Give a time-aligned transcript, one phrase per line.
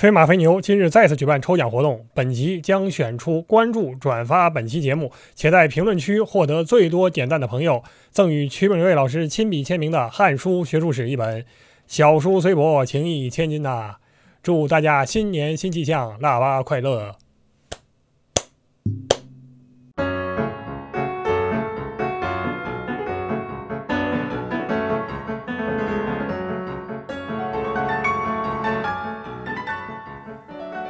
[0.00, 11.44] 飞马飞牛今日再次举办抽奖活动，本集将选出关注、转发本期节目，且在评论区获得最多点赞的朋友，赠与曲本瑞老师亲笔签名的《汉书学术史》一本。
[11.86, 13.96] 小书虽薄，情义千金呐！
[14.42, 17.14] 祝大家新年新气象，腊八快乐！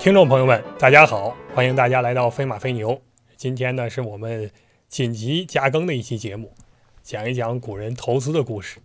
[0.00, 3.02] 听众朋友们，大家好，欢迎大家来到飞马飞牛。
[3.36, 4.50] 今天呢，是我们
[4.88, 6.54] 紧急加更的一期节目，
[7.02, 8.78] 讲一讲古人投资的故事。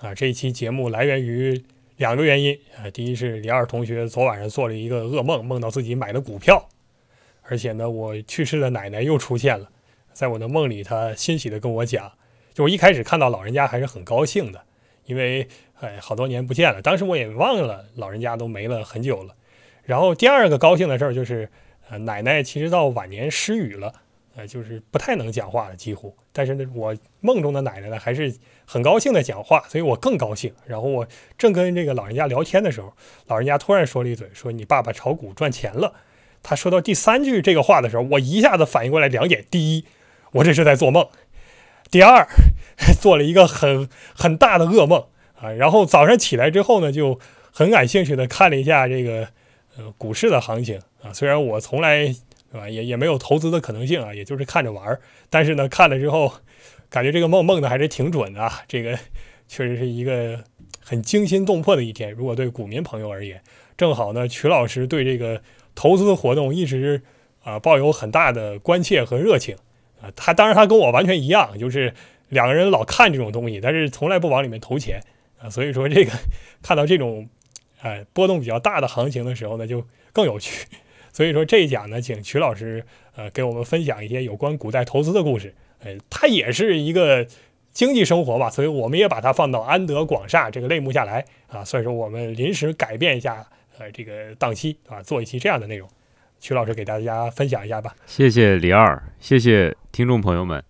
[0.00, 1.62] 啊，这一期节目来源于
[1.96, 6.68] 两个原因啊，第一是李二同学昨晚上做了一个噩梦，梦到自己买了股票，
[7.42, 9.70] 而且呢，我去世的奶奶又出现了，
[10.12, 12.10] 在我的梦里，她欣喜的跟我讲，
[12.52, 14.60] 就我一开始看到老人家还是很高兴的，
[15.06, 15.46] 因为
[15.78, 19.36] 哎，好多年不见了，当时我也忘了老人家都没了很久了。
[19.88, 21.48] 然后第二个高兴的事儿就是，
[21.88, 23.90] 呃，奶奶其实到晚年失语了，
[24.36, 26.14] 呃，就是不太能讲话了，几乎。
[26.30, 30.52] 但是呢，我梦中的奶奶呢，还是很高兴的讲话，所以我更高兴。
[30.66, 32.92] 然后我正跟这个老人家聊天的时候，
[33.28, 35.94] 老人家突然说了一嘴，说你爸爸炒股赚钱了。
[36.42, 39.86] 他说到第三句这个话的时候，我一下子反应过来两点：第一，
[40.32, 41.04] 我这是在做梦；
[41.90, 42.28] 第二，
[43.00, 45.06] 做了一个很很大的噩梦
[45.40, 45.50] 啊。
[45.52, 47.18] 然后早上起来之后呢，就
[47.50, 49.28] 很感兴趣的看了一下这个。
[49.78, 52.16] 呃，股市的行情啊，虽然我从来是
[52.52, 55.00] 吧，也也没有投资的可能性啊，也就是看着玩儿。
[55.30, 56.32] 但是呢，看了之后，
[56.90, 58.62] 感觉这个梦梦的还是挺准的啊。
[58.66, 58.98] 这个
[59.46, 60.42] 确实是一个
[60.82, 62.12] 很惊心动魄的一天。
[62.12, 63.40] 如果对股民朋友而言，
[63.76, 65.40] 正好呢，曲老师对这个
[65.76, 67.00] 投资活动一直
[67.44, 69.54] 啊抱有很大的关切和热情
[70.02, 70.10] 啊。
[70.16, 71.94] 他当然他跟我完全一样，就是
[72.30, 75.00] 两个人老看这种东西，但是从来不往里面投钱
[75.38, 75.48] 啊。
[75.48, 76.10] 所以说这个
[76.62, 77.28] 看到这种。
[77.80, 80.66] 哎，波动比较大的行情的时候呢，就更有趣。
[81.12, 82.84] 所以说这一讲呢，请曲老师
[83.16, 85.54] 呃给我们分享一些有关古代投资的故事。
[85.84, 87.26] 哎，它也是一个
[87.72, 91.64] 经济生活吧，所以我们也把它放到安德广厦这个类目下来啊。
[91.64, 93.46] 所以说我们临时改变一下
[93.78, 95.88] 呃这个档期啊，做一期这样的内容。
[96.40, 97.96] 曲老师给大家分享一下吧。
[98.06, 100.67] 谢谢李二，谢谢听众朋友们。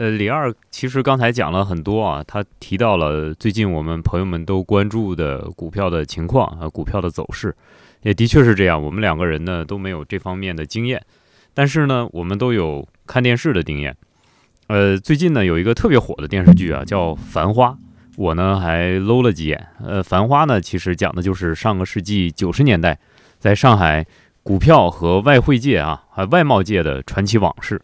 [0.00, 7.54] 呃，李二其实刚才讲了很多啊，他提到了最近我们朋友们都关注的股票的情况啊，股票的走势，
[8.00, 8.82] 也的确是这样。
[8.82, 11.04] 我们两个人呢都没有这方面的经验，
[11.52, 13.94] 但是呢，我们都有看电视的经验。
[14.68, 17.68] 呃，最近呢有一个特别火的电视剧啊，叫《繁花》，
[18.16, 19.66] 我呢还搂了几眼。
[19.84, 22.98] 呃，《繁花》呢其实讲的就是上个世纪九十年代
[23.38, 24.06] 在上海
[24.42, 27.78] 股票和外汇界啊，还外贸界的传奇往事。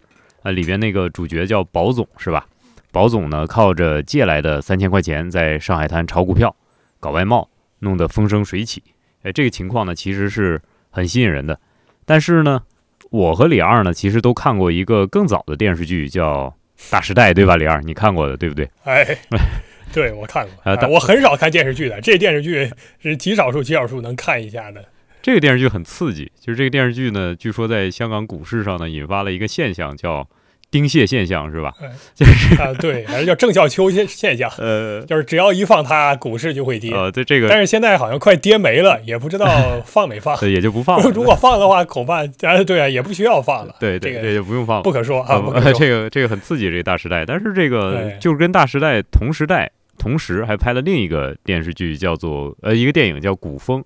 [0.47, 2.47] 呃，里边那个主角叫保总是吧？
[2.93, 6.55] 保总呢，靠着借来的三千块钱，在上海滩炒股票、
[7.01, 8.81] 搞外贸，弄得风生水起。
[9.25, 11.59] 哎，这个情况呢，其实是很吸引人的。
[12.05, 12.63] 但是呢，
[13.11, 16.55] 我和李二呢，其实都看过一个更早的电视剧，叫
[16.93, 17.57] 《大时代》，对吧？
[17.57, 18.71] 李二，你看过的，对不对？
[18.85, 19.05] 哎，
[19.93, 20.73] 对我看过。
[20.73, 22.71] 啊，我很少看电视剧的，这电视剧
[23.01, 24.85] 是极少数、极少数能看一下的。
[25.21, 30.25] 这个电视剧很刺激，就是这个电视剧呢，据说在香港股市上呢，引发了一个现象，叫。
[30.71, 31.73] 丁蟹现象是吧？
[32.15, 34.51] 就是啊，对，还是叫郑孝秋现现象。
[34.59, 36.93] 呃，就是只要一放它，股市就会跌。
[36.93, 39.47] 呃，对这个，但是现在好像快跌没了，也不知道
[39.87, 41.01] 放没放，也就不放。
[41.13, 43.77] 如果放的话，恐怕啊，对啊，也不需要放了。
[43.79, 45.43] 对，这个也就不用放了，不可说啊。
[45.79, 47.25] 这个这个很刺激，这个大时代。
[47.25, 53.81] 但是这个就是跟大时代同时代，同时还拍了另一个电视剧，叫做呃一个电影叫《古风》。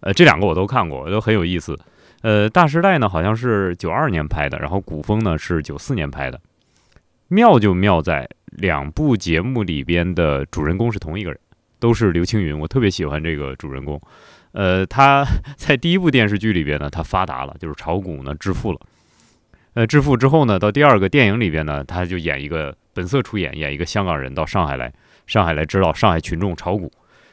[0.00, 1.78] 呃，这两个我都看过，都很有意思。
[2.22, 6.40] 呃，大时代呢好像是九二年拍的，然后古风呢是九四年拍的。
[7.28, 11.40] 妙就妙在两部节目里边的主人公是同一个人，
[11.78, 12.58] 都是刘青云。
[12.58, 14.00] 我特别喜欢这个主人公。
[14.52, 15.24] 呃，他
[15.56, 18.78] 在第一部电视剧里边呢，他发达了，就是炒股呢致富了。
[19.74, 24.92] 呃，致富之后呢，到第二个电影里边呢，他就演一个本色出演，演一个香港人到上海来，
[25.26, 26.92] 上海来指导上海群众炒股。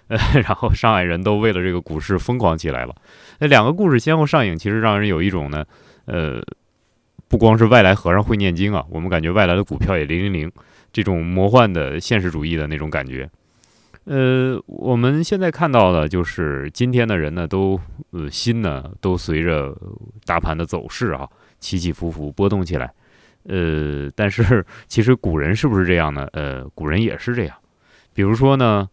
[0.10, 2.96] 呃， 然后上海人都为了这个股市疯狂起来了。
[3.40, 5.64] 那两个故事先后上映，其实让人有一种呢，
[6.06, 6.42] 呃，
[7.28, 10.52] 不光是外来和尚会念经啊，我们感觉外来的股票也零零零，
[10.92, 13.30] 这种魔幻的现实主义的那种感觉。
[14.06, 17.80] 呃，我们现在看到的就是今天的人呢，都
[18.10, 19.78] 呃心呢都随着
[20.26, 21.30] 大盘的走势啊
[21.60, 22.92] 起起伏伏波动起来。
[23.44, 26.28] 呃，但是 其实古人是不是这样呢？
[26.34, 27.56] 呃，古人也是这样，
[28.14, 28.90] 比如说呢。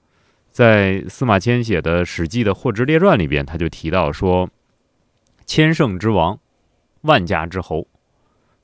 [0.57, 4.49] 在司马迁写的《史记》的《霍之列传》里边，他就提到说
[5.45, 6.41] ：“千乘之王，
[7.03, 7.87] 万家之侯，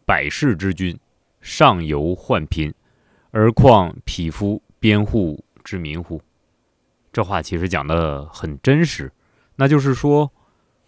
[0.06, 0.98] 百世之君，
[1.42, 2.72] 上游患贫，
[3.30, 6.18] 而况匹夫边户之民乎？”
[7.12, 9.12] 这话其实讲的很真实，
[9.56, 10.32] 那就是说，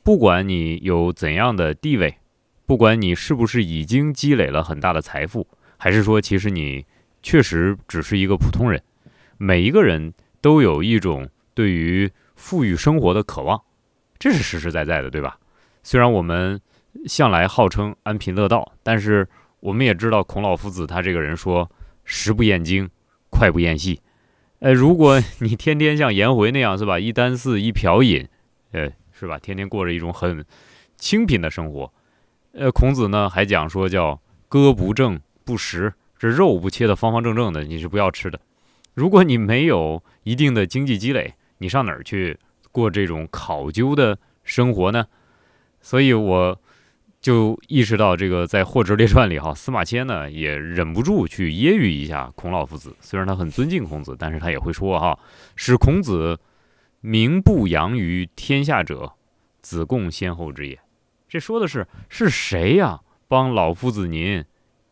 [0.02, 2.16] 不管你有怎样的地位，
[2.64, 5.46] 不管你是不是已经积累了很大的财富，
[5.76, 6.86] 还是说其实你
[7.22, 8.82] 确实只是一个普通人，
[9.36, 10.14] 每一个人
[10.44, 13.58] 都有一种对于富裕生活的渴望，
[14.18, 15.38] 这是实实在在的，对吧？
[15.82, 16.60] 虽然我们
[17.06, 19.26] 向来号称安贫乐道，但是
[19.60, 21.70] 我们也知道孔老夫子他这个人说
[22.04, 22.90] ：“食不厌精，
[23.30, 24.02] 脍不厌细。”
[24.60, 28.28] 呃，如果你天天像颜回那样是吧，一箪食一瓢饮，
[28.72, 30.44] 呃，是吧，天天过着一种很
[30.98, 31.90] 清贫的生活，
[32.52, 34.20] 呃，孔子呢还讲说叫
[34.50, 38.38] 割不正不食，这肉不切的方方正正的，你是不要吃的。
[38.94, 42.38] 如果你没有一定的经济积累，你上哪儿去
[42.72, 45.06] 过这种考究的生活呢？
[45.80, 46.58] 所以我。
[47.24, 52.94] 就意识到这个在《货殖列传》里哈，司马迁呢也忍不住去揶揄一下孔老夫子。
[53.00, 55.18] 虽然他很尊敬孔子，但是他也会说哈
[55.56, 56.38] ：“使孔子
[57.00, 59.14] 名不扬于天下者，
[59.62, 60.78] 子贡先后之也。”
[61.26, 63.00] 这说的是是谁呀？
[63.26, 64.44] 帮老夫子您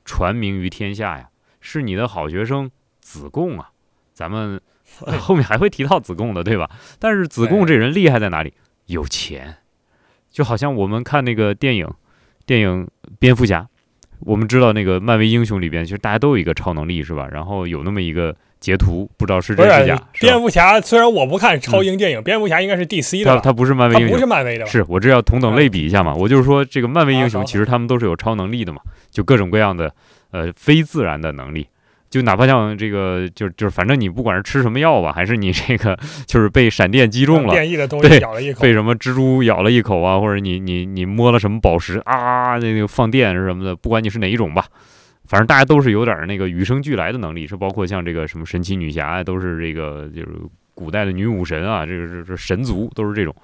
[0.07, 1.29] 传名于天下呀？
[1.61, 3.72] 是你的好学生子贡啊！
[4.13, 4.61] 咱们
[5.21, 6.71] 后面还会提到子贡的，对吧？
[6.99, 8.53] 但是子贡这人厉害在哪里？
[8.87, 9.57] 有钱，
[10.31, 11.89] 就好像我们看那个电影。
[12.45, 12.85] 电影
[13.21, 13.61] 《蝙蝠侠》，
[14.19, 17.29] 我们知道那个漫威英雄里边，其实大家都有一个超能力，是吧？
[17.31, 19.97] 然后有那么一个截图，不知道是真是假。
[20.19, 24.67] 蝙蝠侠虽然我不看超英电影，蝙蝠侠应该是 DC 的，他他不是漫威英雄，不是漫威的。
[24.67, 26.13] 是我这要同等类比一下嘛？
[26.15, 28.83] 我就是说，这个漫威英雄其实他们都是有超能力的嘛，
[29.13, 29.95] 就各种各样的
[30.33, 31.69] 呃非自然的能力。
[32.13, 44.67] 就哪怕像这个，就就是反正你不管是吃什么药吧，还是你这个就是被闪电击中了，变异的东西咬了一口，被什么蜘蛛咬了一口啊，或者你你你摸了什么宝石啊，那个放电是什么的，不管你是哪一种吧，
[45.25, 50.29] 反正大家都是有点那个与生俱来的能力，是包括像这个什么神奇女侠都是这个就是
[50.75, 53.35] 古代的女武神啊，这个是是神族都是这种。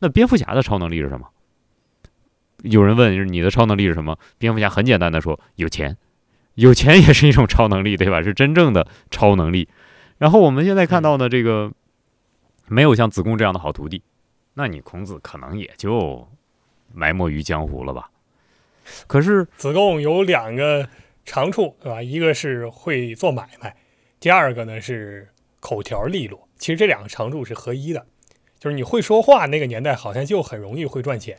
[0.00, 1.26] 那蝙蝠侠的超能力是什么？
[2.64, 4.18] 有人问，就是你的超能力是什么？
[4.36, 5.96] 蝙蝠侠很简单的说，有钱。
[6.58, 8.20] 有钱也是一种超能力，对吧？
[8.22, 9.68] 是真正的超能力。
[10.18, 11.70] 然后我们现在看到呢，这个
[12.66, 14.02] 没有像子贡这样的好徒弟，
[14.54, 16.26] 那你孔子可能也就
[16.92, 18.10] 埋没于江湖了吧？
[19.06, 20.88] 可是子贡有两个
[21.24, 22.02] 长处，对吧？
[22.02, 23.76] 一个是会做买卖，
[24.18, 25.28] 第二个呢是
[25.60, 26.48] 口条利落。
[26.58, 28.04] 其实这两个长处是合一的，
[28.58, 31.38] 就是你会说话，那个年代好像就很容易会赚钱，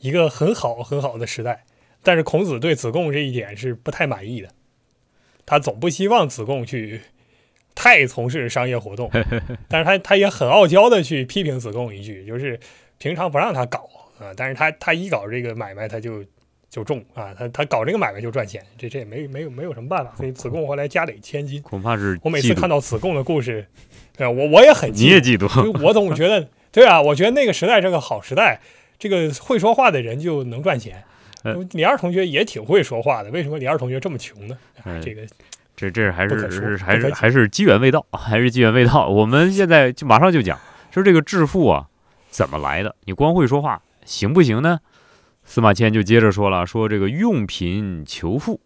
[0.00, 1.64] 一个很好很好的时代。
[2.02, 4.48] 但是孔子对子贡这一点是不太满意的，
[5.46, 7.00] 他总不希望子贡去
[7.74, 9.10] 太从事商业活动，
[9.68, 12.58] 但是他他也很傲娇的去批评子贡一句，就是
[12.98, 13.88] 平常不让他搞
[14.18, 16.24] 啊，但是他他一搞这个买卖他就
[16.68, 23.66] 就中啊，他他搞这个买卖就赚钱，这这也没没有没有什么办法，所以子贡后来家累千金，恐怕是我每次看到子贡的故事，
[24.16, 28.60] 对我我也很你也嫉妒，我总觉得对啊，我觉得那个时代是个好时代，
[28.98, 31.04] 这个会说话的人就能赚钱。
[31.72, 34.56] 李二同学也挺会说话的，为什么李二同学这么穷呢？
[35.02, 35.26] 这个，
[35.74, 39.08] 这这还是还是还是机缘未到，还是机缘未到。
[39.08, 40.58] 我们现在就马上就讲，
[40.90, 41.88] 说这个致富啊
[42.30, 42.94] 怎么来的？
[43.04, 44.78] 你光会说话行不行呢？
[45.44, 48.60] 司马迁就接着说了，说这个用贫求富，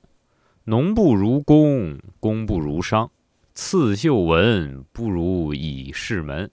[0.64, 3.11] 农不如工，工不如商，
[3.55, 6.50] 刺绣文不如以事门。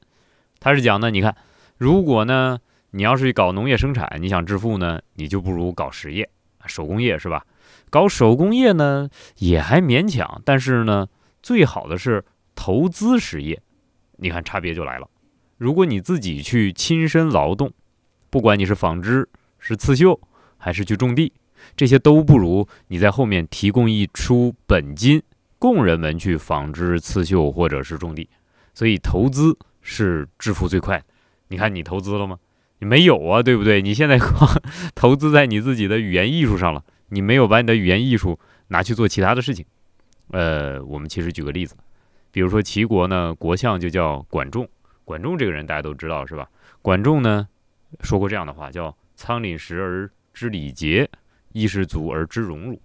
[0.60, 1.36] 他是讲呢，你看，
[1.78, 2.60] 如果呢？
[2.96, 6.30] 你要是搞农业生产，你想致富呢，你就不如搞实业、
[6.68, 7.44] 手工业，是吧？
[7.90, 11.08] 搞手工业呢也还勉强，但是呢，
[11.42, 12.24] 最好的是
[12.54, 13.60] 投资实业。
[14.18, 15.10] 你看差别就来了。
[15.58, 17.74] 如果你自己去亲身劳动，
[18.30, 20.20] 不管你是纺织、是刺绣，
[20.58, 21.34] 还是去种地，
[21.76, 25.20] 这些都不如你在后面提供一出本金，
[25.58, 28.30] 供人们去纺织、刺绣或者是种地。
[28.76, 31.04] 所以投资是致富最快。
[31.48, 32.38] 你看你投资了吗？
[32.84, 33.82] 没有啊，对不对？
[33.82, 34.32] 你现在光
[34.96, 39.66] 投资在你自己的语言艺术上了，你没有把你的语言艺术拿去做其他的事情。
[40.32, 41.76] 呃，我们其实举个例子，
[42.32, 44.68] 比如说齐国呢，国相就叫管仲。
[45.06, 46.50] 管仲这个人大家都知道是吧？
[46.82, 47.48] 管仲呢
[48.02, 51.10] 说过这样的话，叫“仓廪实而知礼节，
[51.52, 52.82] 衣食足而知荣辱”。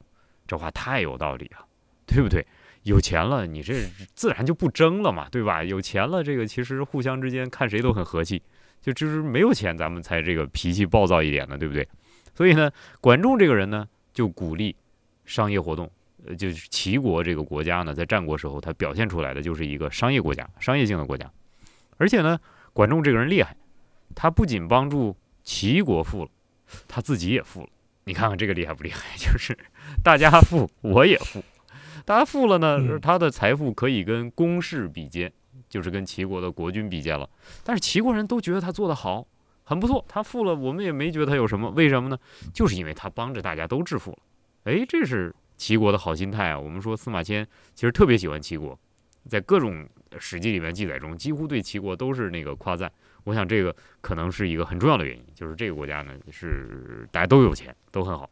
[0.47, 1.65] 这话太有道理了，
[2.07, 2.45] 对不对？
[2.83, 3.75] 有钱了，你这
[4.15, 5.63] 自然就不争了嘛，对吧？
[5.63, 8.43] 有钱了，这个其实互相之间看谁都很和气。
[8.81, 11.87] 就就是没有钱，咱们才这个脾气暴躁一点呢，对不对？
[12.35, 12.71] 所以呢，
[13.01, 14.75] 管仲这个人呢，就鼓励
[15.25, 15.91] 商业活动。
[16.27, 21.31] 呃，就是齐国这个国家呢，在战国时候，他表现出来的就是一个商业国家、商业性的国家。
[21.97, 22.39] 而且呢，
[22.73, 23.57] 管仲这个人厉害，
[24.15, 26.31] 他不仅帮助齐国富了，
[26.89, 27.69] 他自己也富了。
[28.05, 29.17] 你看看这个厉害不厉害？
[29.17, 29.57] 就是
[30.03, 31.43] 大家富，我也富。
[32.05, 35.33] 大家富了呢，他的财富可以跟公室比肩。
[35.69, 37.29] 就是跟齐国的国君比肩了，
[37.63, 39.27] 但是齐国人都觉得他做得好，
[39.65, 40.05] 很不错。
[40.09, 42.19] 他富了，我们也没觉得他有什么，为什么呢？
[42.53, 44.19] 就是因为他帮着大家都致富了。
[44.65, 46.59] 哎，这是齐国的好心态啊。
[46.59, 48.79] 我们说司马迁其实特别喜欢齐国，
[49.29, 52.91] 在各种史记里面记载中，几乎对齐国都是那个夸赞。
[53.25, 58.29] 我想这个可能是一个很重要的原因，就是这个国家呢是大家都有钱，都很好。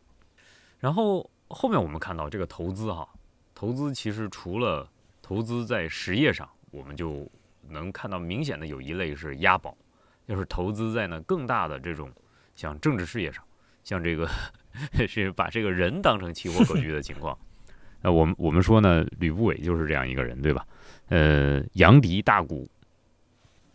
[0.79, 3.07] 然后后面我们看到这个投资哈，
[3.55, 4.89] 投资其实除了
[5.21, 7.27] 投资在实业上，我们就
[7.67, 9.75] 能看到明显的有一类是押宝，
[10.29, 12.13] 就是投资在呢更大的这种
[12.55, 13.43] 像政治事业上，
[13.83, 14.29] 像这个
[15.09, 17.37] 是把这个人当成期货格局的情况。
[18.03, 20.67] 那我们我们说呢，吕不韦就是这样一个人，对吧？
[21.09, 22.69] 呃，杨迪大贾，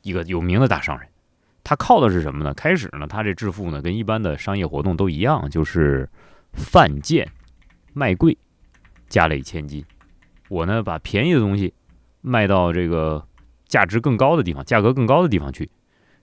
[0.03, 1.09] 一个有名的大商人。
[1.63, 2.53] 他靠的是什么呢？
[2.53, 6.07] 开始呢，他这致富呢，跟一般的商业活动都一样，就是
[6.53, 7.27] 贩贱
[7.93, 8.37] 卖贵，
[9.09, 9.83] 加累千金。
[10.49, 11.73] 我呢，把便宜的东西
[12.21, 13.23] 卖到这个
[13.67, 15.69] 价值更高的地方，价格更高的地方去。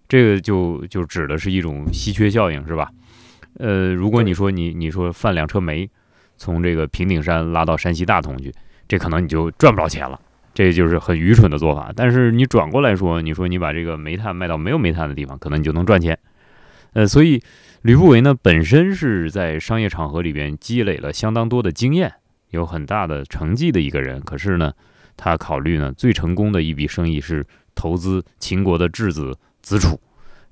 [0.08, 2.90] 这个就就指的是一种稀缺效应，是吧？
[3.58, 5.88] 呃，如果你说你你说贩两车煤，
[6.36, 8.52] 从这个平顶山拉到山西大同去，
[8.86, 10.18] 这可能你就赚不着钱了。
[10.54, 16.18] 这就是很愚蠢的做法，但是你转过来说，你说你把这个煤炭卖到没有煤炭的地方，可能你就能赚钱。
[16.94, 17.40] 呃，所以
[17.82, 22.12] 吕不韦呢，本身是在商业场合里边积累了相当多的经验，
[22.50, 24.20] 有很大的成绩的一个人。
[24.20, 24.72] 可是呢，
[25.18, 30.00] 他考虑呢，最成功的一笔生意是投资秦国的质子子楚。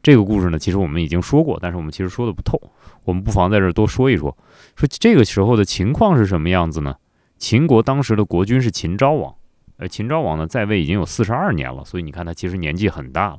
[0.03, 2.61] 这个故事呢，其实我们已经说过，但是我们其实说的不透，
[3.05, 4.37] 我们不妨在这儿多说一说。
[4.75, 6.97] 说这个时候的情况是什么样子呢？
[7.39, 9.35] 秦国当时的国君是秦昭王。
[9.79, 13.39] 呃，秦昭王呢在位已经有四十二年了，所以你看他其实年纪很大了。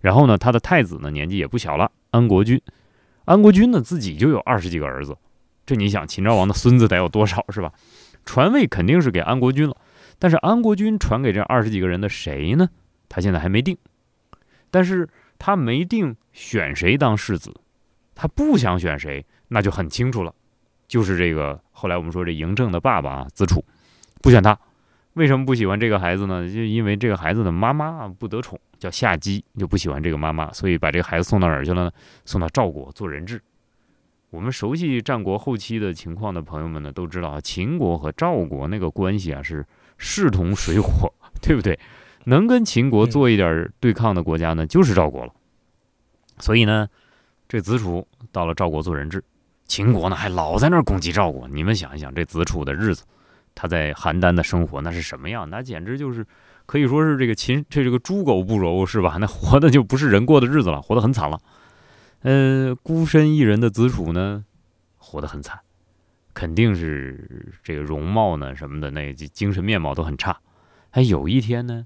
[0.00, 2.60] 然后呢，他的太子呢年纪也不小了，安国君。
[3.24, 5.16] 安国君呢自己就有二十几个儿子，
[5.66, 7.72] 这你想秦昭王的孙子得有多少是吧？
[8.24, 9.76] 传位肯定是给安国君了，
[10.18, 12.68] 但是安国君传给这二十几个人的谁呢？
[13.08, 13.76] 他现在还没定。
[14.70, 15.08] 但是
[15.38, 17.54] 他没定选谁当世子，
[18.14, 20.34] 他不想选谁，那就很清楚了，
[20.86, 23.64] 就是这个后来我们说这嬴政的爸爸啊子楚，
[24.20, 24.58] 不选他。
[25.14, 26.46] 为什么不喜欢这个孩子呢？
[26.46, 31.92] 就因为这个孩子的妈妈不得宠，叫夏姬，就不喜欢这个妈妈，所以把这个孩子送到哪儿去了呢？
[32.24, 33.40] 送到赵国做人质。
[34.30, 39.64] 我们熟悉战国后期的情况的朋友们呢，都知道啊，秦国和赵国那个关系啊是
[39.98, 41.12] 势同水火，
[41.42, 41.78] 对不对？
[42.24, 45.32] 能跟秦国做一点对抗的国家呢，就是赵国了。
[46.38, 46.88] 所以呢，
[47.48, 49.22] 这子楚到了赵国做人质，
[49.66, 51.48] 秦国呢还老在那儿攻击赵国。
[51.48, 53.04] 你们想一想，这子楚的日子。
[53.54, 55.48] 他在邯郸的生活那是什么样？
[55.50, 56.24] 那简直就是
[56.64, 59.16] 可以说是这个秦这这个猪狗不如是吧？
[59.18, 61.40] 那活的就不是人过的日子了，活得很惨了。
[62.20, 64.44] 呃，孤身一人的子楚呢，
[64.96, 65.58] 活得很惨，
[66.38, 70.38] 肯定是这个容貌呢什么的，那精神面貌都很差。
[70.88, 71.84] 还有一天呢，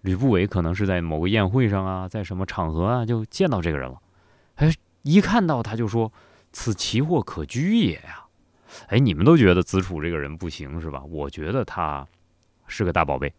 [0.00, 4.00] 吕不韦可能是在某个宴会上啊，在什么场合啊，就见到这个人了。
[4.54, 4.72] 哎，
[5.02, 6.10] 一看到他就说
[6.50, 8.24] ：“此奇货可居也呀。”
[8.88, 11.02] 哎，你们都觉得子楚这个人不行是吧？
[11.04, 12.06] 我觉得他
[12.66, 13.34] 是个大宝贝，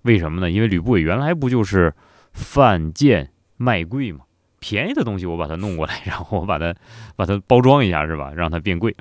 [0.00, 0.50] 为什么呢？
[0.50, 1.92] 因为吕不韦原来不就是
[2.32, 4.20] 贩贱卖贵吗？
[4.60, 6.74] 便宜的东西我把它弄过来，然后我把它
[7.16, 8.32] 把它包装一下是吧？
[8.34, 8.96] 让它变贵。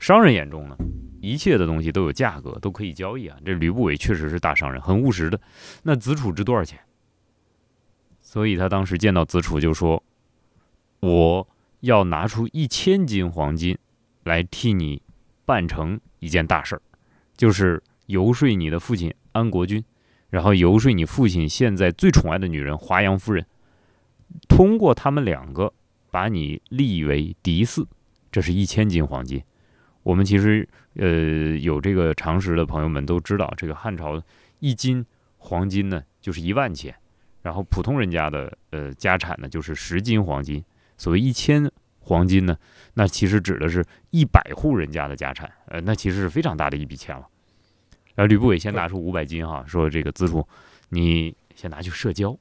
[0.00, 0.76] 商人眼中呢，
[1.20, 3.38] 一切的东西都有价格，都可以交易啊。
[3.44, 5.40] 这吕不韦确实是大商人，很务实的。
[5.84, 6.80] 那子楚值多少钱？
[8.20, 10.02] 所以他当时见到子楚就说
[10.98, 11.46] ：“我
[11.80, 13.78] 要拿出一千斤黄金
[14.24, 15.00] 来替你。”
[15.46, 16.82] 办成一件大事儿，
[17.36, 19.84] 就是游说你的父亲安国君，
[20.28, 23.44] 然后游说你父亲现在最宠爱的女人华阳夫人，
[24.48, 25.72] 通过他们两个
[26.08, 27.84] 把你立为嫡嗣，
[28.30, 29.42] 这是一千斤黄金。
[30.02, 31.08] 我们其实呃
[31.58, 34.22] 有这个常识的朋友们都知道，这个汉朝
[34.58, 35.04] 一斤
[35.38, 36.94] 黄金呢就是一万钱，
[37.42, 40.64] 然后普通人家的呃家产呢就是十斤黄金，
[40.96, 41.70] 所谓一千。
[42.02, 42.56] 黄金呢？
[42.94, 47.28] 那其实指的是一百户人家的家产，呃，那其实是非常大的一笔钱了。
[48.14, 50.44] 然后吕不韦先拿出五百金，哈，说这个资助，
[50.88, 52.36] 你先拿去社交，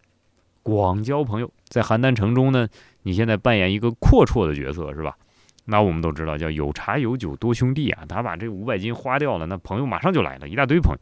[0.64, 1.52] 广交朋友。
[1.68, 2.68] 在邯郸城中呢，
[3.04, 5.16] 你现在扮演一个阔绰的角色，是吧？
[5.70, 8.06] 那我们都知道叫有茶有酒多兄弟啊。
[8.08, 11.00] 他把这五百斤花掉了，那朋友马上就来了，一大堆朋友。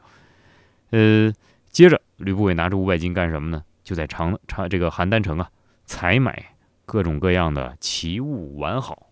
[0.91, 1.33] 呃，
[1.69, 3.63] 接着吕不韦拿着五百斤干什么呢？
[3.83, 5.49] 就在长长这个邯郸城啊，
[5.85, 6.53] 采买。
[6.89, 9.07] 各种各样的奇物完好，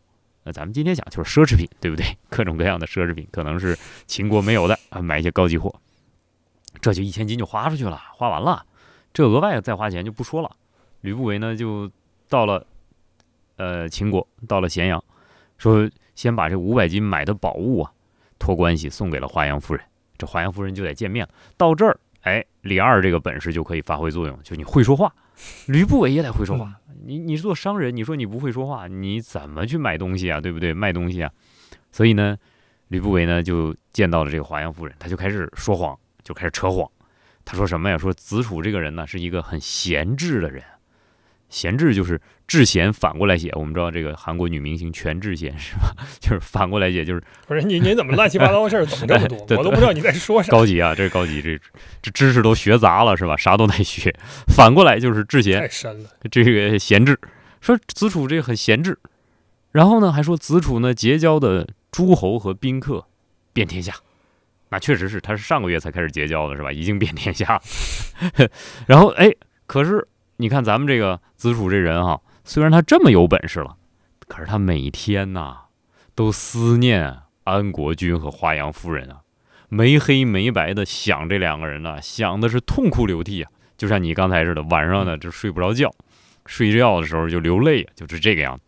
[0.45, 2.05] 那咱们今天讲就是奢侈品，对不对？
[2.29, 5.75] 各种各样的奢侈品，可能是秦国没有的啊，买一些高级货，
[6.79, 8.65] 这就一千金就花出去了，花完了，
[9.11, 10.55] 这额外再花钱就不说了。
[11.01, 11.91] 吕不韦呢，就
[12.29, 12.65] 到了
[13.57, 15.03] 呃秦国，到了咸阳，
[15.57, 17.91] 说先把这五百斤买的宝物啊，
[18.37, 19.83] 托关系送给了华阳夫人，
[20.17, 21.33] 这华阳夫人就得见面了。
[21.57, 25.13] 到这儿，哎，李二这个本事就可以发挥作用，就你会说话，
[25.67, 26.73] 吕不韦也得会说话。
[27.05, 30.41] 你你是做商人，你说你不会说话，你怎么去买东西啊？
[30.41, 30.73] 对不对？
[30.73, 31.31] 卖东西啊？
[31.91, 32.37] 所以呢，
[32.87, 36.89] 吕不韦呢就见到了这个华阳夫人，他就开始说谎，就开始扯谎。
[37.43, 37.97] 他说什么呀？
[37.97, 40.63] 说子楚这个人呢是一个很闲置的人。
[41.55, 43.49] 贤智就是智贤，反过来写。
[43.53, 45.95] 我们知道这个韩国女明星全智贤是吧？
[46.19, 49.37] 就是反过来写，就是不是你你怎么乱七八糟的事儿懂这么多？
[49.57, 50.51] 我都不知道你在说啥。
[50.51, 51.57] 高级啊，这是高级，这
[52.01, 53.37] 这知识都学杂了是吧？
[53.37, 54.13] 啥都得学。
[54.47, 56.09] 反过来就是智贤，太深了。
[56.29, 57.17] 这个贤智
[57.61, 58.99] 说子楚这个很贤智，
[59.71, 63.05] 然后呢还说子楚呢结交的诸侯和宾客
[63.53, 63.93] 遍天下。
[64.71, 66.69] 那确实是，他是上个月才开始结交的是吧？
[66.69, 67.61] 已经遍天下。
[68.85, 69.31] 然后哎，
[69.65, 70.05] 可是。
[70.37, 73.75] 你看咱们这个子楚这人哈，虽然他这么有本事了，
[74.27, 75.57] 可是他每天呐
[76.13, 79.21] 都思念安国君和华阳夫人啊，
[79.69, 85.93] 没黑没白的想这两个人呢，想的是痛哭流涕啊，就像你刚才似的，晚上呢就睡不着觉，
[86.45, 88.63] 睡觉的时候就流泪啊，就是这个样子。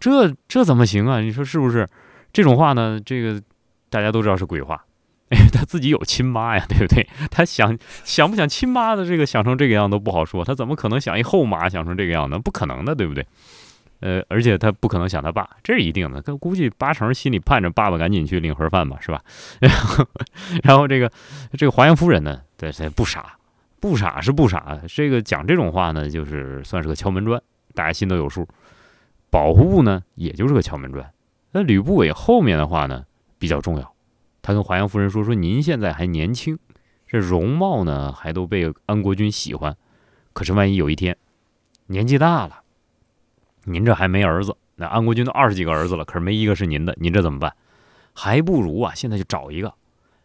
[0.00, 1.20] 这这怎么行啊？
[1.20, 1.88] 你说是不是？
[2.32, 3.42] 这种话呢，这个
[3.88, 4.84] 大家都知道是鬼话。
[5.30, 7.06] 哎，他自己有亲妈呀，对不对？
[7.30, 12.38] 他想想不想亲妈的这个想成这个样都不好说，他怎么可能想一后妈想成这个样呢？
[12.38, 13.26] 不可能的，对不对？
[14.00, 16.22] 呃，而且他不可能想他爸，这是一定的。
[16.22, 19.20] 他估计八成心里盼着爸爸赶紧去领盒饭吧，是吧？
[19.60, 20.06] 然后，
[20.62, 21.10] 然后这个
[21.54, 23.34] 这个华阳夫人呢，对，她不傻，
[23.80, 24.78] 不傻是不傻。
[24.86, 27.42] 这个讲这种话呢，就是算是个敲门砖，
[27.74, 28.46] 大家心都有数。
[29.30, 31.04] 保护部呢，也就是个敲门砖。
[31.50, 33.04] 那吕不韦后面的话呢，
[33.38, 33.92] 比较重要。
[34.48, 36.58] 他跟华阳夫人说：“说您现在还年轻，
[37.06, 39.76] 这容貌呢还都被安国君喜欢。
[40.32, 41.18] 可是万一有一天
[41.88, 42.60] 年纪大了，
[43.64, 47.54] 您这还没儿子，那安国君都二十几个儿子了，可是没一个是您的，您这怎么办？
[48.14, 49.74] 还不如啊，现在就找一个，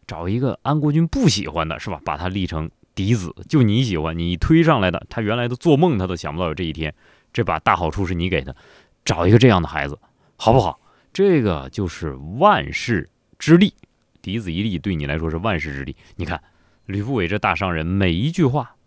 [0.08, 2.00] 找一个安国君不喜欢的，是吧？
[2.06, 6.96] 把他立成嫡子，就你喜欢，你推上来的，他原来都做梦他都想不到有这一天。
[7.34, 8.56] 这把大好处是你给他，
[9.04, 10.00] 找一个这样的孩子，
[10.38, 10.80] 好不好？
[11.12, 13.74] 这个就是万世之利。”
[14.24, 15.96] 嫡子一立对你来说是万世之利。
[16.16, 16.42] 你看，
[16.86, 18.78] 吕不韦这大商人，每一句话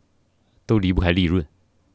[0.64, 1.46] 都离不开利润。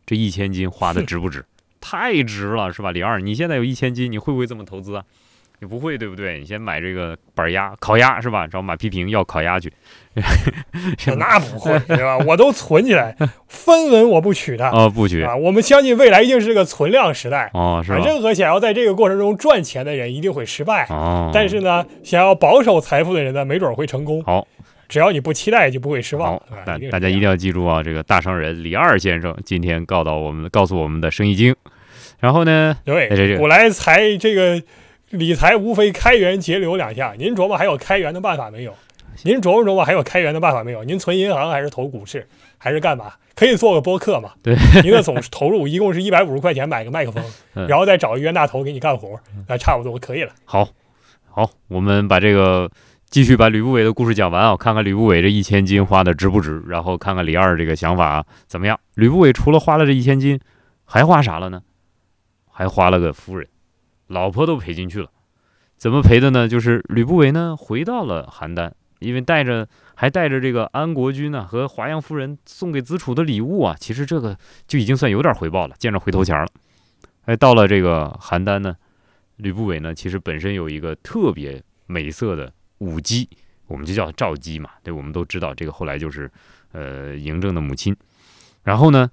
[0.05, 1.43] 这一千金花的值不值？
[1.81, 2.91] 太值了，是吧？
[2.91, 5.03] 李二，你现在有一千金，你会不会这么投资啊？
[5.61, 6.39] 你不会对不对？
[6.39, 8.47] 你先买这个板鸭、烤鸭是吧？
[8.47, 9.71] 找马批评要烤鸭去。
[11.15, 12.17] 那不会 对吧？
[12.17, 13.15] 我都存起来，
[13.47, 15.35] 分文我不取的啊，不取啊。
[15.35, 18.03] 我们相信未来一定是个存量时代哦，是吧？
[18.03, 24.23] 任何想要在这个过程中赚钱的人一定会失败哦，但是呢，想要保守财富的人呢，没准会成功。
[24.23, 24.47] 好，
[24.89, 26.33] 只要你不期待，就不会失望。
[26.33, 31.55] 好，大大家一定要记住啊，这个大商人李二先生今天告到我们，告诉我们的生意经。
[32.19, 34.59] 然后呢，对，古来财这个。
[35.11, 38.73] 理财无非开源节流两下，您琢磨还有开源的办法没有？
[39.23, 40.83] 您琢磨琢磨还有开源的办法没有？
[40.85, 42.25] 您存银行还是投股市
[42.57, 43.13] 还是干嘛？
[43.35, 44.31] 可以做个播客嘛？
[44.41, 47.23] 对，您的总投入一共是一百五十块钱买个麦克风，
[47.67, 50.31] 然后再找一冤大头给你干活，那差不多可以了。
[50.45, 50.67] 好，
[51.29, 52.71] 好，我们把这个
[53.09, 58.79] 继续把吕不韦的故事讲完啊，看看吕不韦这一千金花的值不值，然后看看李二这个想法怎么样。
[58.93, 60.39] 吕不韦除了花了这一千金，
[60.85, 61.61] 还花啥了呢？
[62.49, 63.45] 还花了个夫人。
[64.11, 65.09] 老婆都赔进去了，
[65.77, 66.45] 怎么赔的呢？
[66.45, 68.69] 就是吕不韦呢回到了邯郸，
[68.99, 76.47] 因为带着还带着这个安国君呢和华阳夫人送给子楚的礼物啊，其实这个就已经算有点回报了，见着回头钱了。
[77.23, 78.75] 哎，到了这个邯郸呢，
[79.37, 83.29] 吕不韦呢其实本身有一个特别美色的舞姬，
[83.67, 86.29] 我们就叫赵姬嘛，对，我们都知道这个后来就是
[86.73, 87.95] 呃嬴政的母亲，
[88.63, 89.09] 然后呢。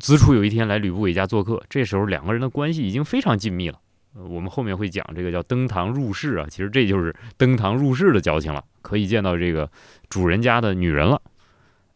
[0.00, 3.80] 子楚有一天来吕不韦家做客，这时候两个人的关系已经非常紧密了。
[4.14, 9.70] 我们后面会讲这个叫登堂入室啊，其实这就是登堂入室的交情了，可以见到这个
[10.08, 11.20] 主人家的女人了。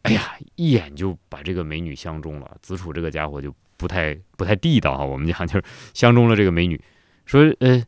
[0.03, 0.21] 哎呀，
[0.55, 2.57] 一眼就把这个美女相中了。
[2.61, 6.79] 子楚这个家伙就不太不太地道啊，我们讲就是相中了这个美女，
[7.25, 7.83] 说呃，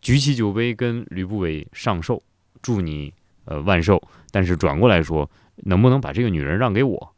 [0.00, 2.22] 举起酒杯跟吕不韦上寿，
[2.62, 3.12] 祝你
[3.44, 4.00] 呃万寿。
[4.30, 7.15] 但是转过来说，能不能把这个女人让给我？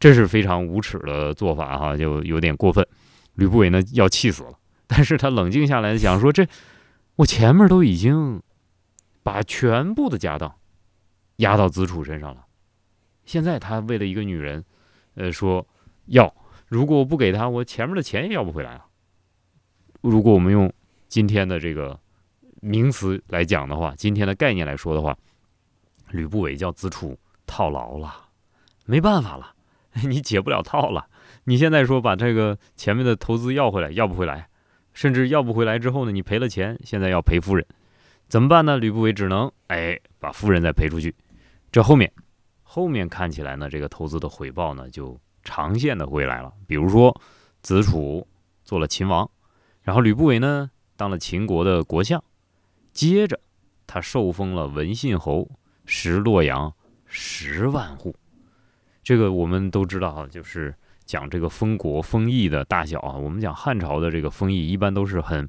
[0.00, 2.84] 这是非常无耻的做法，哈，就有点过分。
[3.34, 6.46] 吕不韦呢要气死了，但是他冷静下来想说：这
[7.16, 8.42] 我前面都已经
[9.22, 10.52] 把全部的家当
[11.36, 12.46] 压到子楚身上了，
[13.26, 14.64] 现在他为了一个女人，
[15.14, 15.66] 呃，说
[16.06, 16.34] 要，
[16.66, 18.86] 如果我不给他，我前面的钱也要不回来啊。
[20.00, 20.72] 如果我们用
[21.08, 21.98] 今天的这个
[22.62, 25.16] 名词来讲的话，今天的概念来说的话，
[26.10, 28.14] 吕不韦叫子楚套牢了，
[28.86, 29.54] 没办法了。
[30.08, 31.06] 你解不了套了。
[31.44, 34.48] 你现在说把这个前面的投资要回来，要不回来，
[34.92, 37.66] 甚至要不回来之后呢，你赔了钱，现在要赔夫人，
[38.28, 38.76] 怎么办呢？
[38.76, 41.14] 吕不韦只能哎把夫人再赔出去。
[41.72, 42.12] 这后面，
[42.62, 46.52] 后面看起来呢，这个投资的回报呢就长线的回来了。
[46.66, 47.20] 比如说
[47.62, 48.26] 子楚
[48.62, 49.28] 做了秦王，
[49.82, 52.22] 然后吕不韦呢当了秦国的国相，
[52.92, 53.40] 接着
[53.86, 55.50] 他受封了文信侯，
[55.86, 56.72] 食洛阳
[57.06, 58.14] 十万户。
[59.02, 63.16] 这个我们都知道啊，就是讲这个封国封邑的大小啊。
[63.16, 65.48] 我们讲汉朝的这个封邑，一般都是很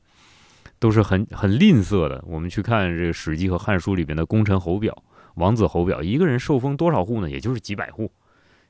[0.80, 2.24] 都是很很吝啬的。
[2.26, 5.04] 我们去看这个《史记》和《汉书》里边的功臣侯表、
[5.36, 7.30] 王子侯表，一个人受封多少户呢？
[7.30, 8.12] 也就是几百户。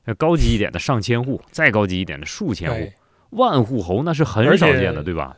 [0.04, 2.92] 那高级一点的上千户，再高级一点的数千户，
[3.30, 5.36] 万户侯那是很少见的，对吧？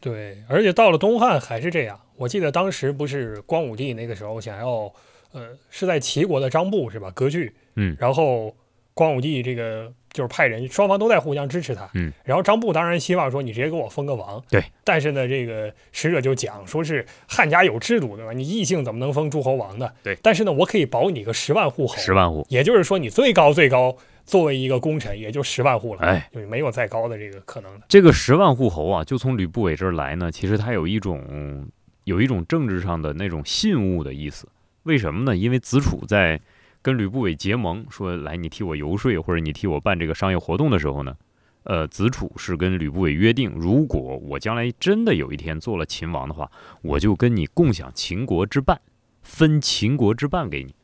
[0.00, 2.00] 对，而且到了东汉还是这样。
[2.16, 4.90] 我记得当时不是光武帝那个时候想要，
[5.32, 7.10] 呃，是在齐国的张布是吧？
[7.10, 8.54] 割据，嗯，然后
[8.94, 9.92] 光武帝这个。
[10.14, 11.90] 就是派人，双方都在互相支持他。
[11.94, 14.40] 嗯，然后张布当然希望说你直接给我封个王。
[14.48, 18.32] 对，但是呢，这个使者就讲说是汉家有制度，对吧？
[18.32, 19.90] 你异姓怎么能封诸侯王呢？
[20.04, 21.96] 对，但是呢，我可以保你个十万户侯。
[21.96, 26.02] 十万户，也就是说你最高最高作为一个功臣，也就十万户了。
[26.02, 27.80] 哎，就没有再高的这个可能了。
[27.88, 30.30] 这个十万户侯啊，就从吕不韦这儿来呢。
[30.30, 31.68] 其实他有一种
[32.04, 34.46] 有一种政治上的那种信物的意思。
[34.84, 35.36] 为什么呢？
[35.36, 36.40] 因为子楚在。
[36.84, 41.16] 跟吕不韦结盟，说来你替我游说，或者你替我办这个商业活动的时候呢，
[41.62, 48.78] 呃，子楚是跟吕不韦约定，如果我将来真的有一天做了秦王的话，我就跟你共享秦国之半，
[49.22, 50.74] 分秦国之半给你。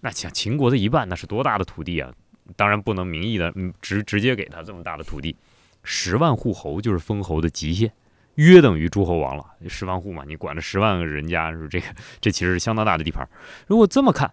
[0.00, 2.12] 那想秦国的一半，那是多大的土地啊？
[2.56, 5.36] 当然不能名义的，直直接给他这么大的土地，
[5.84, 7.92] 十万户侯就是封侯的极限，
[8.34, 9.46] 约等于诸侯王了。
[9.68, 11.86] 十万户嘛，你管着十万个人家，是这个
[12.20, 13.28] 这其实是相当大的地盘。
[13.68, 14.28] 如果这么看。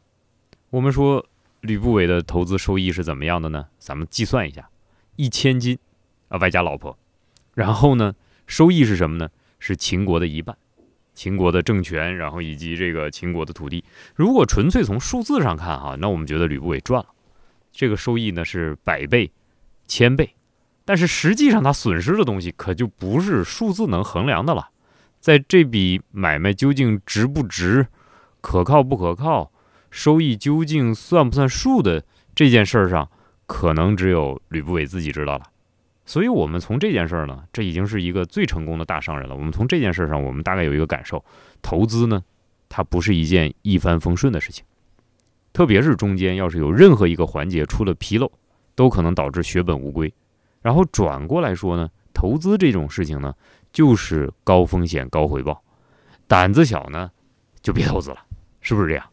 [0.71, 1.25] 我们说
[1.59, 3.67] 吕不韦的投资收益是怎么样的呢？
[3.77, 4.69] 咱们计算一下，
[5.17, 5.77] 一千金
[6.29, 6.97] 啊，外加老婆，
[7.53, 8.15] 然后呢，
[8.47, 9.29] 收益是什么呢？
[9.59, 10.57] 是秦国的一半，
[11.13, 13.83] 秦国的政权，然后以及这个秦国的土地。
[14.15, 17.09] 如果纯粹从数字上看哈，那我们觉得吕不韦赚了，
[17.73, 19.29] 这个收益呢是百倍、
[19.85, 20.33] 千倍，
[20.85, 24.69] 但是实际上他损失的东西可就不是数字能衡量的了。
[25.19, 27.87] 在这笔买卖究竟值不值，
[28.39, 29.51] 可靠不可靠？
[29.91, 33.07] 收益究竟算不算数的这件事儿上，
[33.45, 35.43] 可能只有吕不韦自己知道了。
[36.03, 39.35] 所以，我们从这件事儿呢，这已经是一个最成功的大商人了。
[39.35, 41.23] 我们从这件事儿上，我们大概有一个感受：
[41.61, 42.23] 投资呢，
[42.67, 44.65] 它不是一件一帆风顺的事情，
[45.53, 48.31] 特别是中间要是有任何一个环节出了纰漏，
[48.75, 50.11] 都可能导致血本无归。
[50.61, 53.33] 然后转过来说呢，投资这种事情呢，
[53.71, 55.61] 就是高风险高回报，
[56.27, 57.11] 胆子小呢，
[57.61, 58.17] 就别投资了，
[58.59, 59.05] 是不是这样？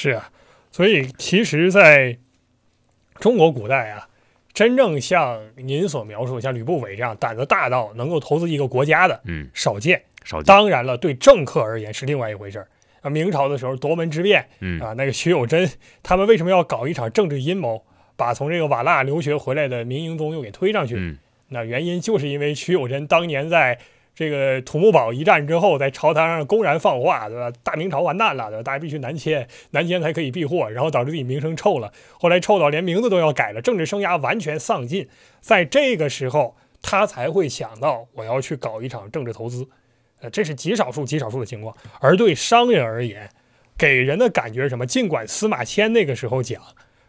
[0.00, 0.30] 是啊，
[0.72, 2.16] 所以其实在
[3.18, 4.08] 中国古代啊，
[4.54, 10.02] 真正像您所描述，像吕不韦这样胆子大到能够投资一个国家的，嗯，少见。
[10.24, 10.46] 少见。
[10.46, 12.66] 当然了，对政客而言是另外一回事儿
[13.02, 13.10] 啊。
[13.10, 15.70] 明朝的时候夺门之变，嗯啊，那个徐有贞
[16.02, 17.84] 他们为什么要搞一场政治阴谋，
[18.16, 20.94] 把从这个瓦剌留学回来的明英宗又给推上去？
[20.96, 23.78] 嗯，那原因就是因为徐有贞当年在。
[24.14, 27.50] 这个土木堡一战之后，在朝堂上公然放话，对吧？
[27.62, 28.62] 大明朝完蛋了，对吧？
[28.62, 31.90] 大家必须南迁，南迁才可以避祸，然后导致自己名声臭了。
[32.18, 35.08] 后来臭到连名字都要改了，政治生涯完全丧尽。
[35.40, 39.66] 在这个时候，他才会想到我要去搞一场政治投资。
[40.20, 41.74] 呃，这是极少数、极少数的情况。
[42.00, 43.30] 而对商人而言，
[43.78, 44.84] 给人的感觉是什么？
[44.84, 46.60] 尽管司马迁那个时候讲，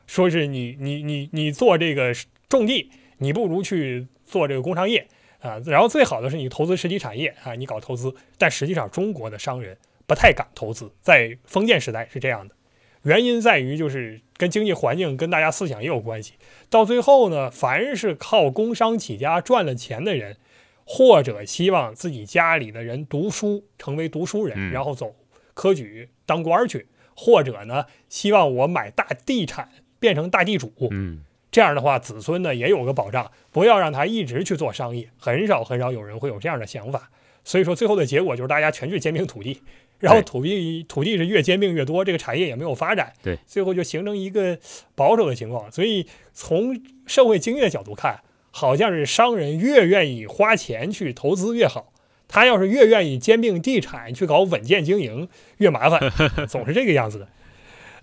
[0.08, 2.14] 说是你、你、你、你做这个
[2.48, 5.08] 种地，你不如去做这个工商业。
[5.42, 9.76] 啊，然后最好的是你投资实体产业啊，你搞投资，但实际上中国的商人
[10.06, 12.56] 不太敢投资，在封建时代是这样的，
[13.04, 16.34] 原因在于就是跟经济环境跟大家思想也有关系。
[16.70, 20.38] 到最后呢，凡是靠工商起家赚了钱的人，
[20.86, 25.16] 或者希望自己家里的人读书成为读书人，然后走
[25.56, 31.24] 科举当官去，或者呢，希望我买大地产变成大地主，嗯。
[31.52, 35.10] 这样的话，子孙呢也有个保障，不要让他一直去做商业。
[35.18, 37.10] 很少很少有人会有这样的想法，
[37.44, 39.62] 所以说最后的结果就是大家全去兼并土地，
[40.00, 44.58] 然后土地土地是越兼并越多，这个产业也没有发展，对，最后就形成一个
[44.96, 45.70] 保守的情况。
[45.70, 51.92] 所以从社会经济的角度看，好像是商人越愿意花钱去投资越好，
[52.30, 56.00] 他要是越愿意兼并地产去搞稳健经营越麻烦，
[56.48, 57.28] 总是这个样子的。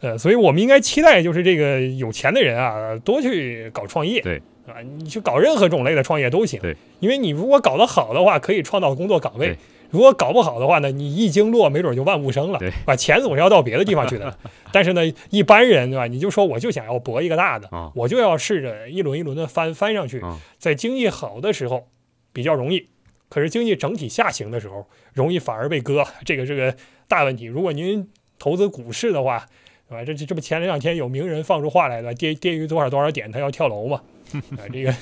[0.01, 9.55] 呃，所以我们应该期待，就是这个有钱的人啊，多去搞创业，对，啊，你去搞任何种类的创业都行，对，因为你如果搞得好的话，可以创造工作岗位；
[9.91, 14.39] 如果搞不好的话呢，你一经落，没准就万物生了，对，把钱总是要到别的地方去的。
[14.71, 16.07] 但是呢，一般人对吧？
[16.07, 20.23] 你就说我就想要搏一个大的，我就要试着一轮一轮的翻翻上去，
[20.59, 21.89] 在经济好的时候
[22.33, 22.89] 比较容易，
[23.29, 26.77] 可是经济整体下行的时候，容易反而被割，这个这个
[27.09, 27.47] 大问题。
[27.47, 28.09] 如果您
[28.39, 29.45] 投资股市的话，
[29.89, 30.05] 对吧？
[30.05, 34.03] 这这这不前两天有名人放出话来了，跌跌于多少多少点，他要跳楼嘛？
[34.59, 34.95] 啊，这个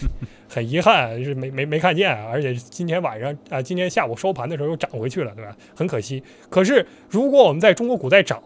[0.49, 5.57] 很遗憾是没没没看见啊，而且今天晚上啊，今天下午收盘的时候又涨回去了，对吧？
[5.75, 6.22] 很可惜。
[6.49, 8.40] 可是如果我们在中国古代找，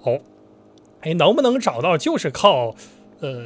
[1.02, 2.74] 哎，能不能找到就是靠，
[3.20, 3.44] 呃，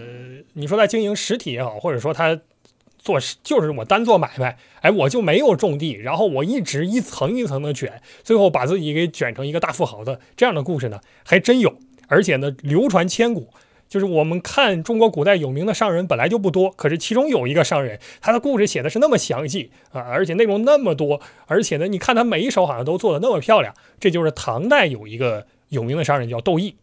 [0.52, 2.40] 你说他经营实体也好，或者说他
[2.98, 11.76] 做就是我单做买卖，哎，我就没有种地，然后我一直一层一层的卷，最后把自己给卷成一个大富豪的这样的故事呢，还真有，
[12.08, 13.48] 而且呢流传千古。
[13.86, 23.72] 就是我们看中国古代有名的商人本来就不多，可是其中有一个商人，他的故事写的是那么详细啊，而且内容那么多，而且呢，你看他每一手好像都做的那么漂亮。
[24.00, 26.76] 这就是唐代有一个有名的商人叫窦毅。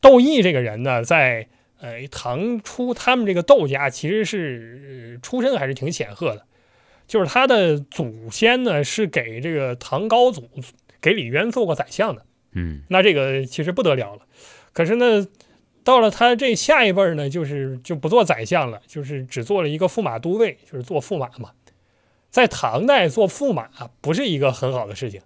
[0.00, 1.46] 窦毅这个人呢，在
[1.80, 6.44] 呃唐初他们这个窦家其实是出身还是挺显赫的，
[7.06, 10.50] 就是他的祖先呢是给这个唐高祖
[11.00, 14.22] 给李渊做过宰相的，嗯，那这个其实不得了了。
[14.78, 15.26] 可是呢。
[15.84, 21.48] 到了他这下一辈儿呢，就是就不做宰相了，就是只做了一个驸马都尉，就是做驸马嘛。
[22.28, 23.70] 在唐代做驸马
[24.02, 25.22] 不是一个很好的事情，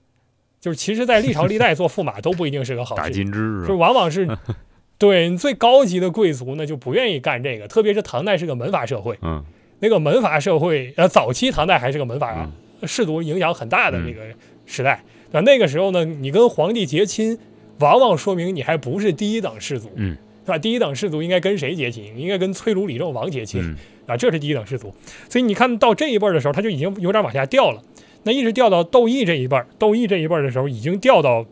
[0.61, 3.03] 就是其实，在历朝历代做驸马都不一定是个好事。
[3.03, 4.29] 打金枝就往往是
[4.99, 9.45] 对最高级的贵族呢就不愿意干这个，特别是唐代是个门阀社会，嗯，
[9.81, 12.49] 那个门阀社会，呃，早期唐代还是个门阀
[12.85, 14.23] 氏族影响很大的那个
[14.67, 15.03] 时代。
[15.33, 17.37] 那那个时候呢，你跟皇帝结亲，
[17.83, 20.17] 往往说明你还不是第一等氏族，嗯。
[20.45, 20.59] 是吧？
[20.59, 22.19] 第一等氏族应该跟谁结亲？
[22.19, 23.63] 应该跟崔卢李郑王结亲
[24.09, 24.93] 啊，这是第一等氏族。
[25.29, 27.81] 所以你看到这一辈的时候，他就已经有点往下掉了。
[28.25, 31.47] 那一直掉到窦毅这一辈窦毅这一辈的时候，已经掉到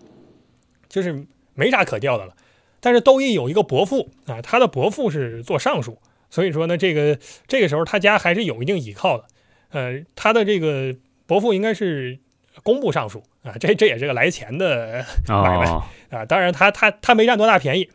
[0.88, 2.34] 就是没啥可掉的了。
[2.80, 5.96] 但是窦毅有一个伯父啊，他的伯父是做尚书，
[6.28, 7.16] 所以说呢，这个
[7.46, 9.24] 这个时候他家还是有一定依靠的。
[9.70, 10.92] 呃，他的这个
[11.26, 12.18] 伯父应该是
[12.64, 16.24] 工部尚书啊，这这也是个来钱的 买卖啊。
[16.24, 17.88] 当然，他他他没占多大便宜。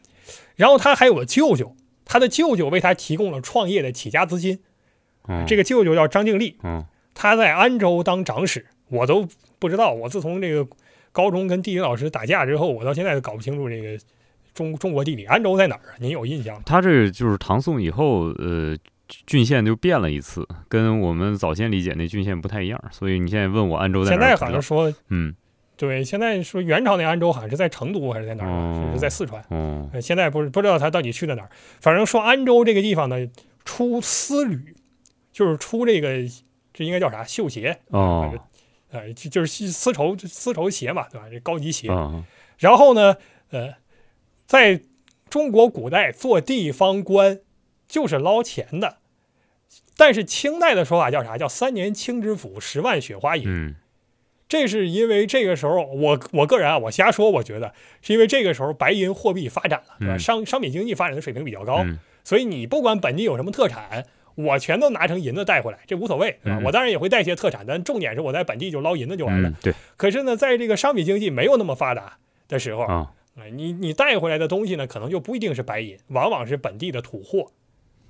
[0.55, 1.75] 然后他还有个舅舅，
[2.05, 4.59] 他的舅舅为他提供了创业的起家资金。
[5.47, 6.57] 这个舅舅叫张敬利，
[7.13, 9.27] 他在安州当长史，我都
[9.59, 9.91] 不知道。
[9.91, 10.65] 我自从这个
[11.11, 13.99] 高中跟地理老师打架之后，我到现在都搞不清楚这个
[14.53, 15.95] 中中国地理安州在哪儿啊？
[15.99, 16.61] 您有印象吗？
[16.65, 18.77] 他这就是唐宋以后，呃，
[19.25, 22.81] 郡县就变了一次，跟我们早先理解那郡县不太一样。
[22.91, 24.19] 所以你现在问我安州在哪儿？
[24.19, 25.35] 现在好像说，嗯。
[25.77, 28.93] 对，现在说元朝那安州好像是在成都还是在哪儿？
[28.93, 29.43] 是在四川。
[29.49, 31.49] 嗯，现在不是不知道他到底去了哪儿。
[31.81, 33.27] 反正说安州这个地方呢，
[33.65, 34.75] 出丝履，
[35.33, 36.19] 就是出这个
[36.73, 38.33] 这应该叫啥绣鞋哦，
[38.91, 41.27] 呃，就是丝绸丝绸鞋嘛，对吧？
[41.29, 41.89] 这高级鞋。
[42.57, 43.17] 然后呢，
[43.49, 43.73] 呃，
[44.45, 44.79] 在
[45.29, 47.41] 中国古代做地方官
[47.85, 48.97] 就是捞钱的，
[49.97, 51.37] 但是清代的说法叫啥？
[51.37, 53.75] 叫三年清知府，十万雪花银。
[54.47, 60.17] 这是因为这个时候，我我个人啊，我瞎说，我觉得是因为这个时候白银货币发展了，对吧？
[60.17, 61.83] 商商品经济发展的水平比较高，
[62.23, 64.05] 所以你不管本地有什么特产，
[64.35, 66.61] 我全都拿成银子带回来，这无所谓，对吧？
[66.63, 69.51] 我当然也会带些特产，但重点是我在本地就捞银子就完了。
[69.61, 69.73] 对。
[69.97, 73.11] 可是呢，在这个商品经济没有那么发达的时候啊，
[73.51, 77.47] 你你带回来的东西呢，可能就不一定是白银，往往是本地的土货。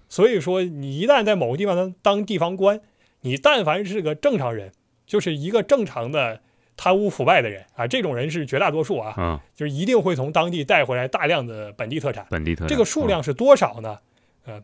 [0.10, 2.82] 所以说，你一旦在某个地方当当地方官，
[3.22, 4.74] 你但凡是个正常人。
[5.06, 6.42] 就是一个正常的
[6.78, 12.26] 贪污腐败的人啊，这种人是绝大多数啊，嗯，就是一定会从当地带回来大量的本地特产。
[12.30, 14.00] 本地特产这个数量是多少呢？
[14.46, 14.62] 呃，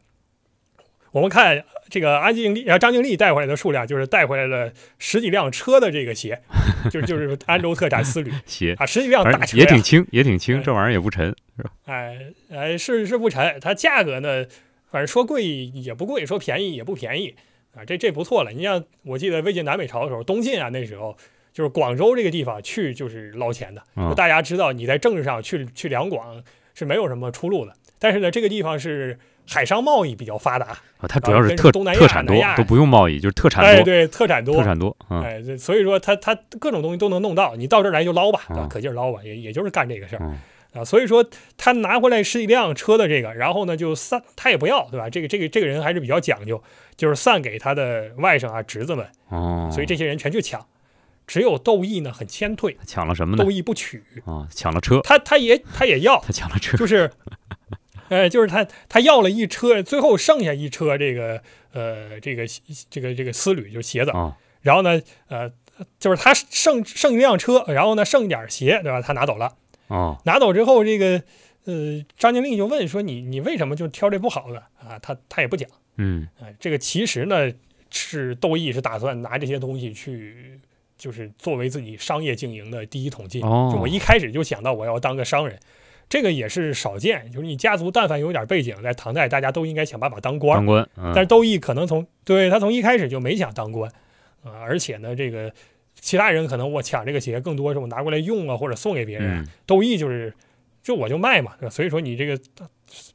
[1.12, 6.42] 我们看这个安静丽啊，张静丽带回来的数量，就是带回来了十几辆车的这个鞋，
[6.92, 11.72] 就是就是安州特产丝履 鞋啊，十几辆大车也挺轻，也挺轻，这玩意儿也不沉，是吧？
[11.86, 12.18] 哎
[12.52, 14.46] 哎，是是不沉，它价格呢，
[14.92, 17.36] 反正说贵也不贵，说便宜也不便宜。
[17.76, 18.52] 啊，这这不错了。
[18.52, 21.16] 你像我记得魏晋南北朝的时候，东晋啊，那时候
[21.54, 23.82] 就是广州这个地方去就是捞钱的。
[24.16, 27.74] 大家知道你在政治上去去两广是没有什么出路的。
[27.98, 30.66] 但是呢，这个地方是海商贸易比较发达
[30.98, 33.68] 啊，它主要是特特产多，都不用贸易，就是特产多。
[33.68, 34.96] 哎，对，特产多，特产多。
[35.10, 40.36] 哎，所以说它它各种东西都能弄到，你到这儿来就捞吧，可劲儿捞吧，也也就是干这个事儿。
[40.74, 41.26] 啊，所以说
[41.58, 45.10] 他拿回来是一辆车的这个，然后呢就散，他也不要，对吧？
[45.10, 46.64] 这个这个这个人还是比较讲究，
[46.96, 49.06] 就是散给他的外甥啊侄子们。
[49.28, 50.66] 哦，所以这些人全去抢，
[51.28, 53.44] 只有窦毅呢很谦退，抢了什么呢？
[53.44, 55.02] 窦毅不取啊，抢了车。
[55.02, 57.12] 他他也他也要，他抢了车，就是，
[58.08, 62.46] 呃，就是他他要了一车，最后剩下一车这个呃这个
[62.90, 64.14] 这个这个丝履就是鞋子，
[64.62, 65.52] 然后呢呃
[66.00, 69.02] 就是他剩剩一辆车，然后呢剩一点鞋，对吧？
[69.02, 69.56] 他拿走了。
[69.92, 71.22] 哦，拿走之后，这个
[71.66, 77.52] 呃，张经理就问说：“你你为什么就挑这不好的啊？”他他也不讲，嗯，哎，这个其实呢
[77.90, 80.58] 是窦毅是打算拿这些东西去，
[80.98, 83.44] 就是作为自己商业经营的第一桶金。
[83.44, 85.60] 哦，就我一开始就想到我要当个商人，
[86.08, 87.30] 这个也是少见。
[87.30, 90.58] 就是你家族但凡有点背景，在唐代大家都应该想办法当官。
[90.58, 93.92] 当官，但是窦毅可能从对他从一开始就没想当官
[94.42, 95.54] 啊，而且呢，这个
[96.02, 99.48] 其他人可能我抢这个鞋更多是我拿过来用啊，或者送给别人。
[99.66, 100.34] 窦毅就是
[100.82, 102.38] 就我就卖嘛，所以说你这个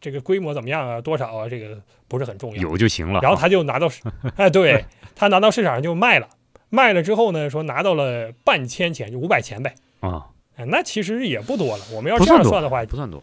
[0.01, 3.21] 这个规模怎么样啊，多少啊，这个不是很重要，有就行了。
[3.21, 3.91] 然后他就拿到，
[4.37, 6.29] 哎，对他拿到市场上就卖了。
[6.69, 9.75] 卖了之后呢，说拿到了半千钱，就五百钱呗。
[10.01, 10.29] 啊，
[10.69, 11.85] 那其实也不多了。
[11.93, 13.23] 我们要这样算的话，不算多。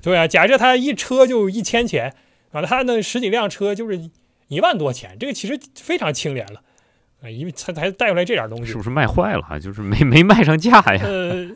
[0.00, 2.14] 对啊，假设他一车就一千钱
[2.52, 4.10] 啊，他那十几辆车就是
[4.48, 6.62] 一万多钱，这个其实非常清廉了
[7.22, 8.72] 啊，因为他才带回来这点东西。
[8.72, 9.60] 是不是卖坏了？
[9.60, 11.00] 就是没没卖上价呀？
[11.04, 11.48] 呃，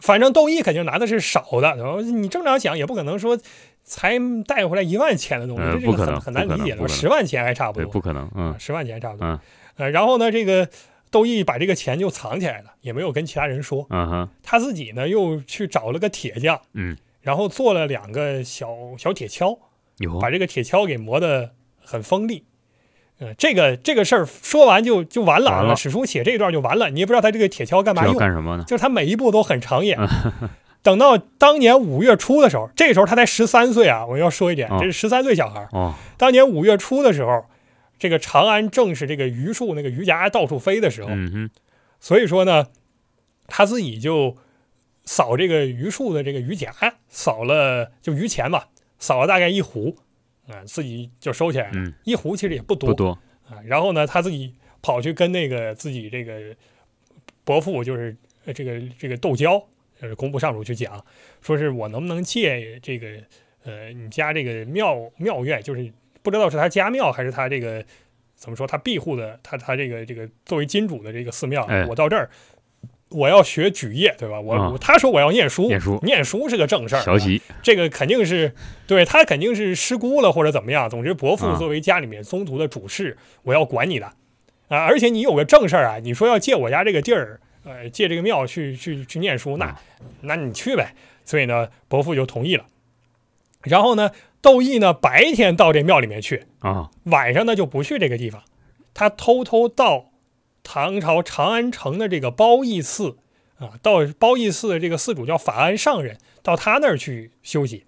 [0.00, 1.74] 反正窦毅肯定拿的是少的。
[1.76, 3.38] 然后你正常讲，也不可能说
[3.82, 6.86] 才带回来一万钱的东西，这个很很难理解的。
[6.88, 8.30] 十万钱还差不多，不可能。
[8.34, 9.40] 嗯，十万钱差不多。
[9.76, 10.68] 呃，然后呢，这个
[11.10, 13.86] 窦毅把这个钱就藏起来了，也没有跟其他人说。
[13.90, 19.58] 嗯哼，他自己呢又去找了个铁匠，嗯，然后做了两个小小铁锹，
[20.20, 22.44] 把这个铁锹给磨得很锋利。
[23.20, 25.50] 嗯，这个这个事儿说完就就完了。
[25.50, 26.90] 完了，史书写这一段就完了。
[26.90, 28.14] 你也不知道他这个铁锹干嘛用？
[28.16, 28.64] 干什么呢？
[28.66, 29.98] 就是他每一步都很长眼。
[30.82, 34.04] 等到当年五月初的时候，这时候他才十三岁啊！
[34.04, 35.66] 我要说一点，这是十三岁小孩。
[35.72, 37.44] 哦，当年五月初的时候。
[37.96, 41.48] 这个长安正是这个榆树那个榆荚到处飞的时候，嗯
[42.00, 42.66] 所以说呢，
[43.46, 44.36] 他自己就
[45.04, 46.68] 扫这个榆树的这个榆荚，
[47.08, 48.64] 扫了就榆钱嘛，
[48.98, 49.96] 扫了大概一壶，
[50.48, 51.92] 啊，自己就收起来了。
[52.04, 53.60] 一壶其实也不多，不多啊。
[53.64, 56.54] 然后呢，他自己跑去跟那个自己这个
[57.44, 58.16] 伯父，就是
[58.54, 59.62] 这个这个窦娇，
[60.00, 61.04] 呃，工部尚书去讲，
[61.40, 63.08] 说是我能不能借这个
[63.64, 65.92] 呃你家这个庙庙院，就是。
[66.22, 67.84] 不知道是他家庙还是他这个
[68.34, 68.66] 怎么说？
[68.66, 72.30] 他庇护的他他这个这个作为金主的这个寺庙，我到这儿
[73.10, 74.40] 我要学举业，对吧？
[74.40, 77.02] 我他说我要念书，念书念书是个正事儿。
[77.02, 78.52] 学习这个肯定是
[78.86, 80.88] 对他肯定是失孤了或者怎么样。
[80.90, 84.06] 总之，伯父作为家里面宗族的主事，我要管你的
[84.68, 84.84] 啊！
[84.84, 89.76] 而且你有个正事儿啊，你说要借我家这个地儿，呃，借这个庙去去去念书，那
[90.22, 90.94] 那你去呗。
[91.24, 92.64] 所以呢，伯父就同意了。
[93.62, 94.10] 然后呢？
[94.44, 98.42] 窦毅呢，白天到这庙里面去啊，晚上呢就不去这个地方，
[98.92, 100.10] 他偷偷到
[100.64, 103.18] 唐朝长安城的这个褒义寺
[103.58, 107.84] 啊，到褒义寺的这个寺主叫法安上人，到他那儿去休息。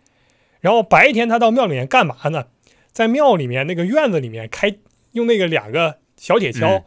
[0.60, 2.46] 然后白天他到庙里面干嘛呢？
[2.92, 4.76] 在庙里面那个院子里面开，
[5.12, 6.84] 用那个两个小铁锹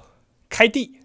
[0.50, 0.96] 开地，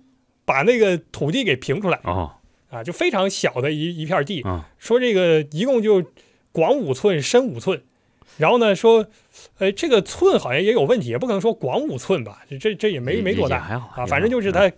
[0.45, 2.37] 把那个土地给平出来啊
[2.71, 4.45] 啊，就非常小的一一片地，
[4.79, 6.05] 说这个一共就
[6.53, 7.83] 广五寸，深五寸。
[8.37, 9.07] 然后呢，说，
[9.59, 13.59] 呃，这个寸好像也有问题，也不可能说广五寸吧，这这也没没多大
[13.97, 14.71] 啊，反正就是他，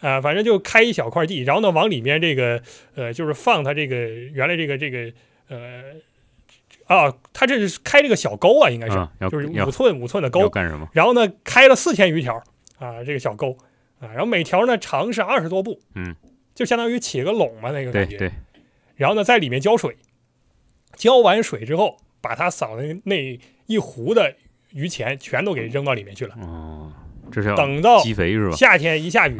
[0.00, 2.62] 啊，反正就开一小块地，然后呢，往里面这个，
[2.94, 5.12] 呃，就是放他这个原来这个这个，
[5.48, 5.82] 呃，
[6.86, 10.88] 啊，他这是开这个小沟啊，应该是，就是五寸五寸的沟，干什么？
[10.92, 12.42] 然后呢，开了四千余条
[12.78, 13.56] 啊，这个小沟
[14.00, 16.14] 啊，然后每条呢长是二十多步，嗯，
[16.54, 18.32] 就相当于起个垄嘛，那个感觉，对，
[18.96, 19.96] 然后呢，在里面浇水，
[20.96, 21.96] 浇完水之后。
[22.20, 24.34] 把它扫的那一壶的
[24.72, 26.34] 榆钱全都给扔到里面去了。
[26.40, 26.90] 哦，
[27.30, 28.56] 这是等到积肥是吧？
[28.56, 29.38] 夏天一下雨，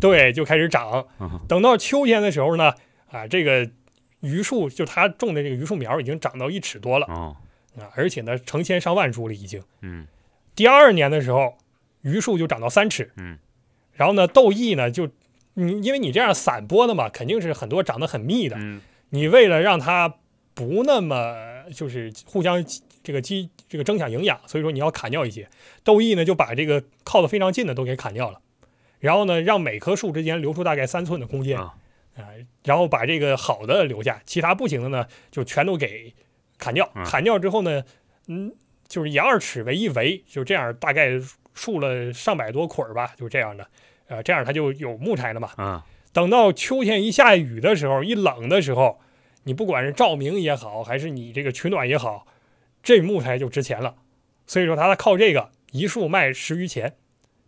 [0.00, 1.06] 对，就开始长。
[1.46, 2.72] 等到秋天的时候呢，
[3.10, 3.68] 啊，这个
[4.20, 7.06] 榆树就他种的这个榆树苗已经长到一尺多了。
[7.06, 7.36] 啊，
[7.94, 9.62] 而且呢，成千上万株了已经。
[9.82, 10.06] 嗯。
[10.54, 11.58] 第二年的时候，
[12.00, 13.12] 榆树就长到三尺。
[13.18, 13.38] 嗯。
[13.92, 15.10] 然后呢，豆艺呢，就
[15.52, 18.56] 你因为你这样散播的嘛，肯定是很多长得很密的。
[18.58, 18.80] 嗯。
[19.10, 20.14] 你为了让它
[20.54, 21.45] 不那么。
[21.74, 22.64] 就是互相
[23.02, 25.48] 这个积这个争抢营养，所以说你要砍掉一些。
[25.84, 28.40] 窦毅呢就把这个靠得非常近的都给砍掉了，
[28.98, 31.74] 然后呢让每棵树之间留出大概三寸的空间啊，
[32.64, 36.14] 然后把这个好的留下，其他不行的呢就全都给
[36.58, 36.90] 砍掉。
[37.04, 37.84] 砍掉之后呢，
[38.26, 38.52] 嗯，
[38.88, 41.20] 就是以二尺为一围，就这样大概
[41.54, 43.66] 竖了上百多捆吧，就这样的，
[44.08, 45.50] 呃，这样它就有木柴了嘛。
[45.56, 49.00] 啊，等到秋天一下雨的时候，一冷的时候。
[49.46, 52.26] 你不管是照明也好，还是你这个取暖也好，
[52.82, 53.94] 这木材就值钱了。
[54.44, 56.94] 所以说他靠这个一束卖十余钱，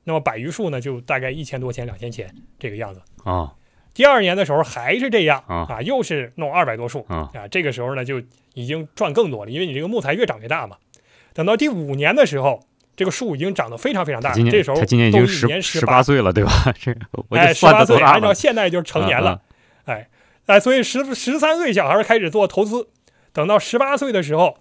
[0.05, 3.53] 那么百余束呢，就大概一千多钱、两千钱这个样子啊。
[3.95, 7.29] 第二年的时候还是这样啊，又是弄二百多束啊。
[7.51, 8.23] 这个时候呢，就
[8.55, 10.77] 已经赚更多了，因为你这个木材越长越大嘛。
[11.35, 12.65] 等到第五年的时候，
[12.95, 14.33] 这个树已经长得非常非常大。
[14.35, 16.51] 这时候他今年已经十十八岁了，对吧？
[16.81, 16.93] 这
[17.31, 19.43] 哎，十八岁，按照现在就是成年了，
[20.49, 20.57] 哎。
[20.57, 22.89] 哎，所以十十三岁小孩开始做投资，
[23.33, 24.59] 等到十八岁的时候，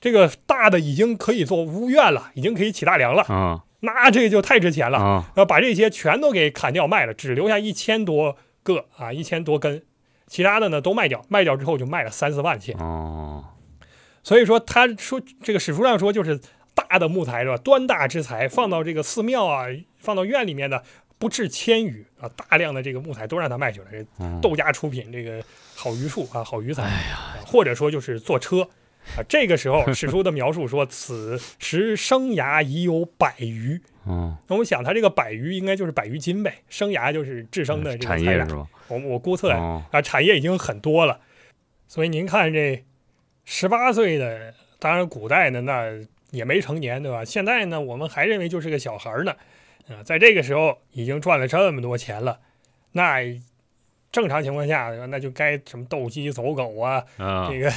[0.00, 3.64] 这个大的已经可以做屋院了，已经可以起大梁了啊！
[3.80, 9.82] 那这就太值钱了要把这些全都给砍掉卖了，只留下一千多个啊，一千多根
[10.26, 12.76] 其他的呢都卖掉，卖掉之后就卖了三四万钱。
[12.78, 13.44] 哦，
[14.22, 16.40] 所以说他说这个史书上说就是
[16.74, 17.56] 大的木材是吧？
[17.58, 20.82] 端大之材放到这个寺庙啊，放到院里面的
[21.18, 23.86] 不至千余啊，大量的这个木材都让他卖去了。
[23.90, 25.42] 这窦家出品这个
[25.74, 26.88] 好榆树啊，好榆材，
[27.46, 28.62] 或者说就是坐车
[29.16, 29.22] 啊。
[29.28, 33.80] 这个时候 史书的描述说，此时生涯已有百余。
[34.06, 38.66] 嗯，那我们想他这个百余应该就是百余斤呗，生涯就是智生的这个产业是吧？
[38.88, 41.20] 我我估测啊，产业已经很多了。
[41.86, 42.84] 所以您看这
[43.44, 45.90] 十八岁的，当然古代呢那
[46.30, 47.24] 也没成年对吧？
[47.24, 49.34] 现在呢我们还认为就是个小孩呢，
[49.88, 52.38] 啊，在这个时候已经赚了这么多钱了，
[52.92, 53.20] 那
[54.12, 57.04] 正常情况下那就该什么斗鸡走狗啊，
[57.50, 57.70] 这个。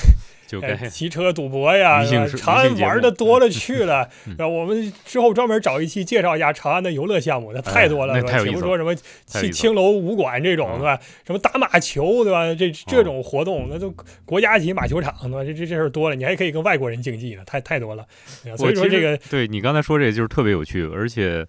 [0.47, 2.05] 就该 骑车赌博呀，
[2.37, 4.09] 长安玩的多了去了。
[4.39, 8.13] 我们之后专门找一期介绍一下长安的游乐项目，那太多了？
[8.45, 10.97] 比如说什么去青楼武馆这种，对吧？
[11.25, 12.55] 什么打马球，对吧？
[12.55, 13.93] 这这种活动，那都
[14.23, 15.43] 国家级马球场，对吧？
[15.43, 18.07] 这这这事儿多了，你还可以跟外国人竞技呢，太太多了。
[18.55, 21.45] 所以说这个，对你刚才说这个就是特别有趣，而且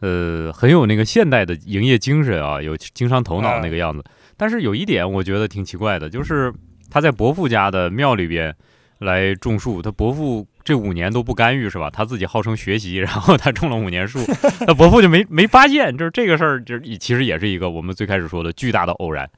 [0.00, 4.04] 呃很有那个现代的营业精神啊，有经商头脑那个样子。
[4.36, 6.52] 但是有一点我觉得挺奇怪的，就是。
[6.90, 8.56] 他在伯父家的庙里边
[9.00, 11.90] 来种树，他伯父这五年都不干预，是吧？
[11.90, 14.18] 他自己号称学习， 然后他种了五年树，
[14.66, 19.28] 那伯父就没没发现，就是这个事儿，就是其实也是一个我们最开始说的巨大的偶然，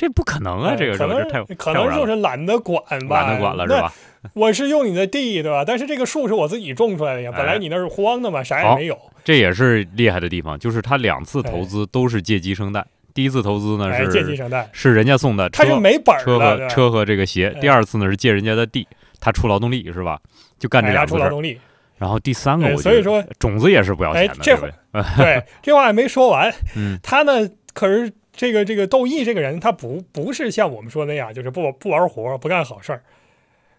[0.00, 3.92] 这不可能啊，这个可能太可能就是懒得管吧，懒得管了是吧？
[4.32, 5.62] 我是用你的地，对吧？
[5.62, 8.98] 但是这个树是我自己种出来的呀，本来你那是荒的嘛，啥也没有。
[9.22, 12.86] 这也是厉害的地方，就是他两次投资都是借鸡生蛋。
[13.12, 17.54] 第一次投资呢是借鸡生蛋，是人家送的车，他就没本车和车和这个鞋。
[17.60, 18.88] 第二次呢是借人家的地，
[19.20, 20.18] 他出劳动力是吧？
[20.58, 21.60] 就干这两出劳动力。
[21.98, 24.36] 然后第三个，所以说种子也是不要钱的。
[24.40, 24.72] 这回
[25.18, 26.50] 对 这话还没说完。
[26.74, 28.10] 嗯，他呢可是
[28.40, 33.02] 这个这个窦毅这个人，他不不是像我们说那样，就是不不玩活不干好事儿。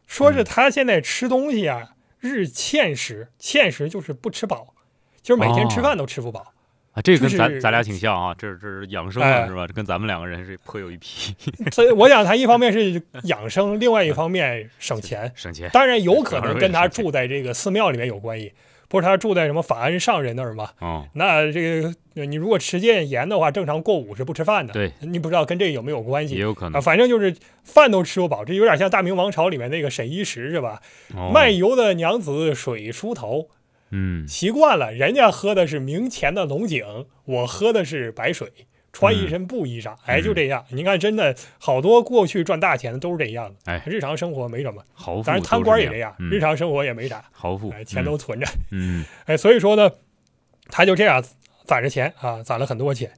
[0.05, 4.75] 说是他现在吃东西啊，日欠食，欠食就是不吃饱，
[5.23, 6.53] 就是每天吃饭都吃不饱。
[6.91, 9.65] 啊，这个跟咱咱俩挺像啊，这这是养生的是吧？
[9.65, 11.35] 这跟咱们两个人是颇有一拼。
[11.73, 15.31] 所以我想他一方面是养生，另外一方面省钱。
[15.33, 18.53] 省钱，当然有可能跟他住在这个寺庙里面有关系。
[18.91, 20.69] 不是他住在什么法安上人那儿吗？
[20.79, 24.73] 哦，那这个你如果持戒严的话，正常过午是不吃饭的。
[24.73, 26.35] 对，你不知道跟这个有没有关系？
[26.35, 26.81] 也有可能。
[26.81, 27.33] 反正就是
[27.63, 30.81] 饭都吃不饱，这有点像大明王朝里面那个沈一石是吧？
[31.33, 33.47] 卖油的娘子水梳头。
[33.91, 38.49] 嗯，习惯了，人家喝的是明前的龙井，我喝的是白水，
[38.93, 40.65] 穿一身布衣裳，哎，就这样。
[40.69, 49.91] 你看，真的好多过去赚大钱的都是这样的，哎，日常生活没什么，豪富，当然贪官也这样，日常生活也没啥，豪富，钱都存着，嗯， 哎，所以说呢，
[50.69, 51.23] 他就这样
[51.65, 53.13] 攒着钱啊，攒了很多钱，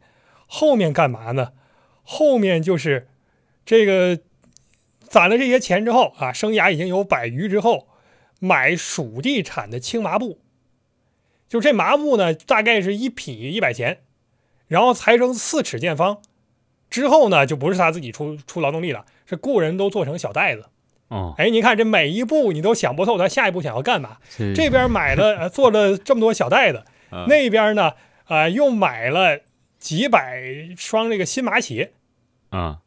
[0.47, 1.53] 后面干嘛呢？
[2.03, 3.07] 后面就是
[3.65, 4.19] 这个
[4.99, 7.87] 攒了这些钱之后啊，生涯已经有百余之后，
[8.39, 10.39] 买蜀地产的青麻布。
[11.47, 13.99] 就这麻布呢，大概是一匹一百钱，
[14.67, 16.19] 然后裁成四尺见方，
[16.89, 20.65] 之后呢，就不是他自己出出劳动力了，是雇人都做成小袋子。
[21.09, 24.17] 哦，哎，你看这每一步你都想不透，他下一步想要干嘛？
[24.55, 26.83] 这边买了 做了这么多小袋子，
[27.27, 27.91] 那边呢，
[28.25, 29.39] 啊，又买了
[29.77, 30.41] 几百
[30.77, 31.91] 双这个新麻鞋。
[32.49, 32.79] 啊。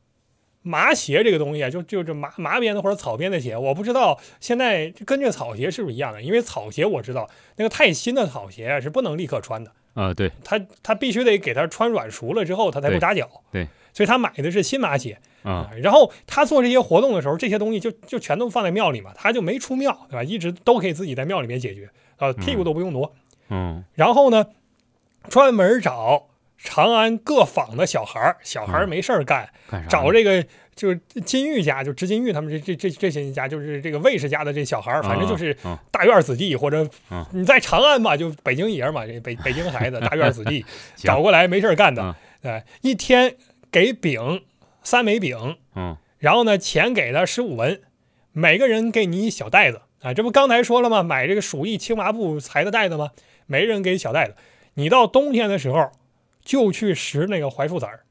[0.63, 6.21] 麻鞋这个东西啊，就就这麻麻编的或者草编的鞋，我不知道现在跟这个草鞋是不是一样的？
[6.21, 13.29] 因为草鞋我知道那个太新的草鞋是不能立刻穿的啊，对，他他必须得给他穿软熟了之后，他才不扎脚。
[13.51, 15.69] 对，所以他买的是新麻鞋啊。
[15.83, 20.23] 然后他做这些活动的时候，这些东西就就全都放在庙里嘛，他就没出庙，对吧？
[20.23, 23.13] 一直都可以自己在庙里面解决，啊，屁股都不用挪。
[23.49, 23.83] 嗯。
[23.95, 24.47] 然后呢，
[25.29, 26.29] 专门找。
[26.59, 29.47] 长安各坊的小孩儿，小孩儿没事儿干，
[29.91, 30.45] 找这个
[30.77, 35.57] 就是金玉家，就织金玉他们这这这这些家，就是这个卫氏家的这小孩儿，反正就是
[35.91, 36.87] 大院子弟，或者
[37.33, 40.63] 你在长安嘛，就北京爷嘛，这北北京孩子，大院子弟
[40.95, 43.35] 找过来没事儿干的，哎，一天
[43.73, 44.43] 给饼
[44.83, 47.81] 三枚饼，嗯，然后呢，钱给他十五文，
[48.33, 51.03] 每个人给你一小袋子啊，这不刚才说了吗？
[51.03, 53.11] 买这个鼠疫青麻布裁的袋子吗？
[53.47, 54.35] 每人给小袋子，
[54.75, 55.91] 你到冬天的时候。
[56.47, 58.05] 就去拾那个槐树籽儿，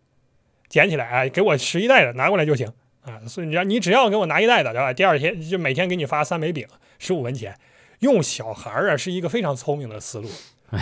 [0.69, 2.67] 捡起来啊，给我十一袋子拿过来就行
[3.01, 3.19] 啊。
[3.27, 4.93] 所以你你只要给我拿一袋子，对吧？
[4.93, 6.67] 第二天就每天给你发三枚饼，
[6.99, 7.55] 十五文钱。
[7.99, 10.29] 用小孩儿啊是一个非常聪明的思路，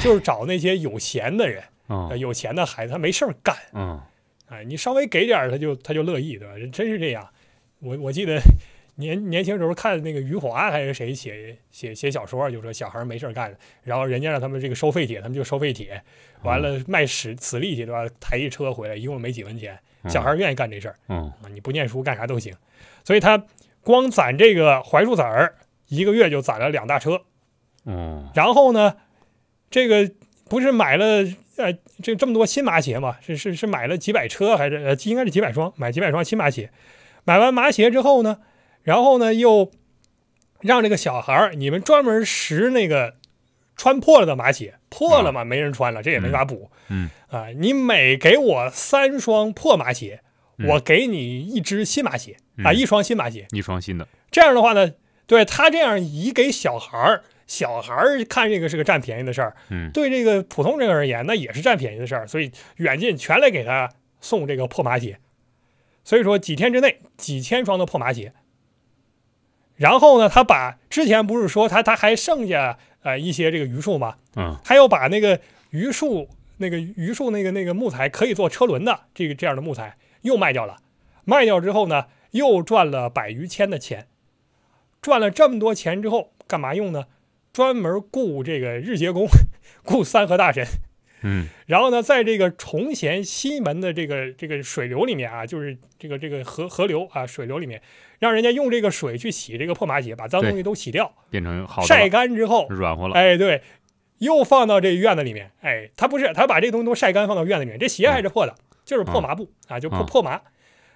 [0.02, 1.64] 就是找那些有闲的人，
[2.18, 4.02] 有钱的孩子，他没事儿干，嗯，
[4.48, 6.54] 哎，你稍微给点儿，他就他就乐意，对吧？
[6.72, 7.28] 真是这样。
[7.80, 8.42] 我我记得。
[8.96, 16.02] 年年轻时候看那个余华还是谁写写写小说，就说小孩没事干，然后人家让他们这个收废铁，他们就收废铁，
[16.44, 18.08] 完了卖使磁力气对吧？
[18.20, 19.78] 抬一车回来，一共没几文钱，
[20.08, 20.96] 小孩愿意干这事儿。
[21.10, 22.54] 嗯，你不念书干啥都行。
[23.04, 23.44] 所以他
[23.82, 25.56] 光攒这个槐树籽儿，
[25.88, 27.22] 一个月就攒了两大车。
[27.86, 28.96] 嗯，然后呢，
[29.70, 30.12] 这个
[30.48, 31.26] 不是买了
[31.58, 33.18] 呃这这么多新麻鞋嘛？
[33.22, 35.74] 是是是买了几百车还是呃应该是几百双？
[35.76, 36.70] 买几百双新麻鞋。
[37.26, 38.40] 买完麻鞋之后呢，
[38.84, 39.72] 然后呢又
[40.62, 43.16] 让这个小孩儿你们专门拾那个
[43.76, 46.70] 穿破了的麻鞋，破了嘛没人穿了，这也没法补。
[46.90, 50.22] 嗯啊，你每给我三双破麻鞋，
[50.58, 53.48] 嗯我给你一只新麻鞋啊，嗯一双新麻鞋。
[53.52, 54.94] 一双新的，这样的话呢，
[55.26, 63.90] 对他这样以给小孩儿，小孩儿看这个是个占便宜的事儿，嗯对这个普通人而言，那也是占便宜的事儿，所以远近全来给他
[64.22, 65.20] 送这个破麻鞋。
[66.04, 68.34] 所以说几天之内几千双的破麻鞋。
[69.76, 74.16] 然后呢，他把之前不是说他他还剩下呃一些这个榆树吗？
[74.36, 75.40] 嗯他又把那个
[75.72, 80.78] 榆树那个榆树那个那个木材可以做车轮的这个这样的木材又卖掉了，
[81.26, 84.08] 卖掉之后呢，又赚了百余千的钱，
[85.02, 87.06] 赚了这么多钱之后干嘛用呢？
[87.52, 89.28] 专门雇这个日结工，
[89.86, 90.66] 雇三和大神，
[91.24, 97.82] 嗯然后呢，在这个崇贤西门的这个这个水流里面啊，就是这个这个河河流啊水流里面，
[98.20, 103.62] 让人家用这个水去洗这个破麻鞋，把脏东西都洗掉，变成好晒干之后，软和了，哎，对，
[104.20, 105.52] 又放到这院子里面。
[105.62, 108.56] 哎，他不是，他把这东西都晒干放到院子里面，这鞋还是破的，
[108.86, 110.42] 就是破麻布啊，就破嗯破麻。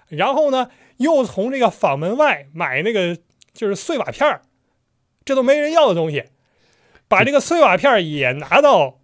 [0.08, 3.16] 然后呢，又从这个坊门外买那个
[3.52, 4.42] 就是碎瓦片儿，
[5.24, 6.24] 这都没人要的东西，
[7.08, 8.97] 把这个碎瓦片儿也拿到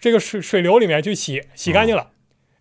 [0.00, 2.08] 这个水水流里面去洗，洗干净了。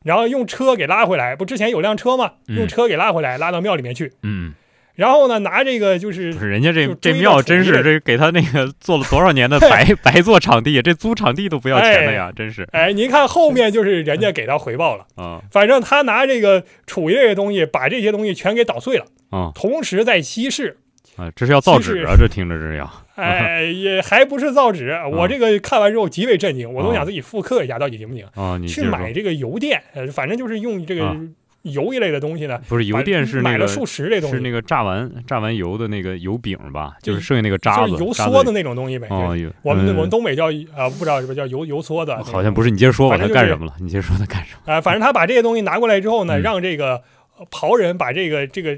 [0.04, 2.34] 然后用车给拉回来，不之前有辆车吗？
[2.48, 4.14] 嗯用车给拉回来，拉到庙里面去。
[4.24, 4.54] 嗯，
[4.96, 15.06] 然后呢，拿这个就是不是人家这这庙真是这给他那个 做了多少年的白白做场地，这租场地都不要钱的呀，真是哎，您看后面就是人家给他回报了。
[15.16, 20.78] 啊反正他拿这个杵这个东西，把这些东西全给捣碎了，啊同时在稀释。
[21.18, 24.96] 啊，这是要造纸啊，这听着这是要哎，也还不是造纸。
[25.12, 28.26] 我这个看完之后极为震惊，我都啊想自己复刻一下，到底行不行？
[28.36, 31.18] 啊，去买这个油电，呃，反正就是用这个啊
[31.64, 32.62] 油一类的东西呢。
[32.70, 39.08] 不是油把电是买了数十这东西，是那个榨完榨完油的那个油饼吧，就就是剩下那个渣子油梭的那种东西呗。
[39.10, 40.46] 我们嗯我们东北叫
[40.76, 42.24] 啊，不知道是不是叫油油梭的？
[42.24, 43.74] 好像不是，你接着说吧，他干什么了？
[43.80, 44.74] 你接着说他干什么？
[44.74, 47.02] 啊， 反正他把这些东西拿过来之后呢，嗯让这个
[47.40, 48.78] 呃刨人把这个这个，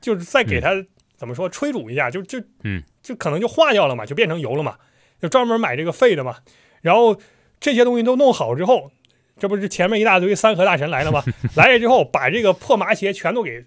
[0.00, 0.70] 就是再给嗯他、
[1.16, 4.76] 怎么说吹煮一下，就就嗯，就可能就化掉了嘛，就变成油了嘛，
[5.20, 6.36] 就专门买这个废的嘛。
[6.80, 7.18] 然后
[7.60, 8.90] 这些东西都弄好之后，
[9.38, 11.22] 这不是前面一大堆三河大神来了吗？
[11.56, 13.64] 来了之后，把这个破麻鞋全都给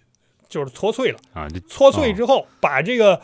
[0.47, 3.21] 就是搓碎了，啊，搓碎之后，把这个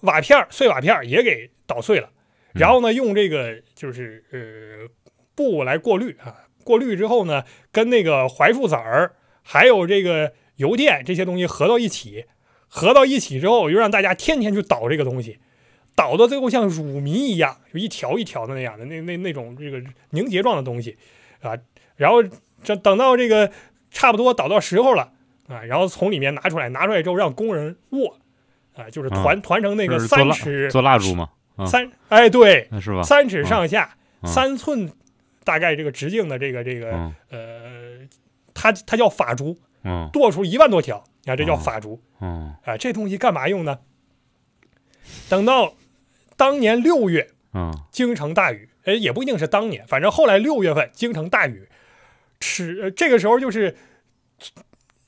[0.00, 2.08] 瓦片儿碎瓦片儿也给捣碎了，
[2.54, 2.60] 嗯。
[2.60, 4.88] 然后呢，用这个就是呃
[5.34, 6.34] 布来过滤啊，
[6.64, 12.24] 过滤之后呢，跟那个槐树籽儿还有这个油电这些东西合到一起，
[12.68, 15.38] 合到一起之后，又让大家天天去捣这个东西，
[15.96, 20.96] 捣到最后像乳糜一样，就一条一条的那样的那那那种这个凝结状的东西
[21.40, 21.56] 啊，
[21.96, 22.22] 然后
[22.62, 23.50] 这等到这个
[23.90, 25.12] 差不多倒到时候了
[25.48, 28.18] 啊，然后从里面拿出来，拿出来之后让工人握
[28.76, 31.30] 啊，就是团团成那个三尺做蜡烛吗？
[31.56, 33.02] 啊三哎对，是吧？
[33.02, 34.92] 三尺上下嗯三寸
[35.44, 38.08] 大概这个直径的这个这个嗯呃，
[38.52, 42.76] 它它叫法竹，嗯剁出一万多条，啊，这叫哦法竹嗯啊。
[42.76, 43.78] 这东西干嘛用呢？
[45.30, 45.72] 等到
[46.36, 51.68] 当年六月，嗯京城大雨，哎，也不一定是当年，反正后来六月份京城大雨，
[52.40, 53.76] 吃呃这个时候就是。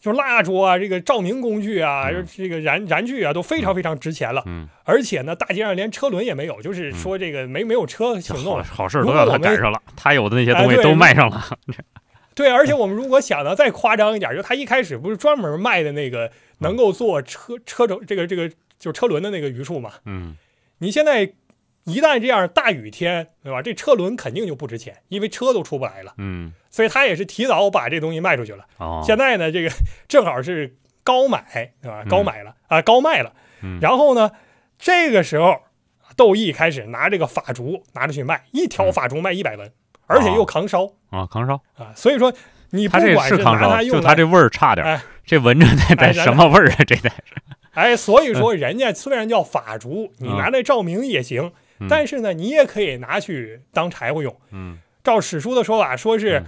[0.01, 4.41] 就蜡烛啊，这个照明工具啊，嗯这个燃燃具啊，都非常非常值钱了。
[4.47, 8.64] 嗯，而且呢，大街上连车轮也没有，就是说这个没没有车行动好了。
[8.64, 11.45] 好事都要他赶上了，他有的那些东西都卖上了。
[12.33, 18.49] 对，而且我们如果想的再夸张一点，就他一开始不是专门卖的那个能够做车车轴这个这个
[18.79, 19.95] 就是车轮的那个榆树嘛？
[20.05, 20.37] 嗯
[20.79, 21.33] 你现在
[21.85, 23.62] 一旦这样大雨天，对吧？
[23.62, 26.14] 这车轮肯定就不值钱，因为车都出不来了。
[26.18, 28.64] 嗯所以他也是提早把这东西卖出去了。
[28.76, 29.70] 哦，现在呢，这个
[30.07, 32.03] 正好是高买，对吧？
[32.05, 33.33] 嗯高买了啊、高卖了。
[33.62, 34.31] 嗯然后呢，
[34.79, 35.62] 这个时候
[36.16, 39.72] 窦毅开始拿这个法竹拿出去卖，一条嗯法竹卖一百文，
[40.07, 41.93] 而且又扛烧啊扛烧，啊。
[41.97, 42.33] 所以说，
[42.70, 46.76] 你不管是，拿它用来就他这味儿差点儿哎，这闻着得得哎什么味儿啊？
[46.87, 47.14] 这得哎，
[47.97, 51.87] 所以说人家虽然叫法竹，你嗯拿来照明也行，嗯。
[51.89, 54.35] 但是呢，你也可以拿去当柴火用。
[54.53, 54.79] 嗯。
[55.05, 56.47] 照史书的说法，说是嗯。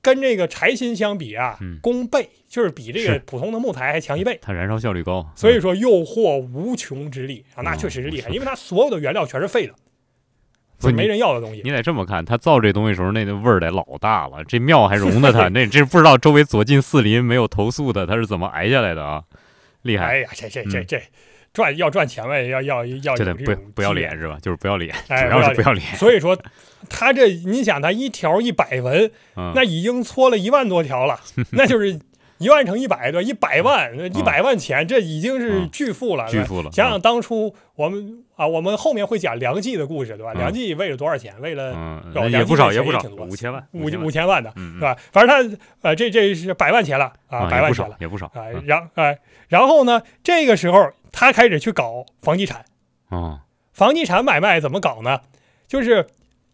[0.00, 4.38] 跟这个柴薪相比啊嗯，功倍，就是比这个普通的木材还强一倍。
[4.40, 9.74] 它燃烧效率高，所以说诱惑无穷之力啊，那嗯确实是厉害，因为它所有的原料全是废的，
[10.78, 11.62] 就没人要的东西。
[11.64, 19.24] 你得这么看，他造这东西时候那那味儿得老大了，这庙还容得他， 那这不知道周围左近四邻没有投诉的，他是怎么挨下来的啊？
[19.88, 20.04] 厉害！
[20.04, 21.02] 哎呀，这这这这
[21.52, 24.38] 赚要赚钱呗，要要要这不不要脸是吧？
[24.40, 25.84] 就是不要脸，主要是不要脸。
[25.96, 26.38] 所以说，
[26.88, 29.10] 他这你想，他一条一百文，
[29.54, 31.18] 那已经搓了一万多条了，
[31.50, 31.98] 那就是。
[32.38, 36.26] 一万乘一百对，一百万，一百万钱，这已经是巨富了。
[36.28, 36.70] 巨富了。
[36.72, 40.32] 想想当初我们啊，我们后面会讲梁冀的故事，对吧？
[40.34, 41.34] 梁冀为了多少钱？
[41.40, 44.96] 为了也不少，也不少，五千万，五五千万的，是吧？
[45.12, 48.48] 反正他呃，这这是百万钱了啊，百万钱了，也不少啊。
[48.64, 49.18] 然哎，
[49.48, 52.64] 然后呢，这个时候他开始去搞房地产
[53.08, 53.40] 啊，
[53.72, 55.20] 房地产买卖怎么搞呢？
[55.66, 56.06] 就是。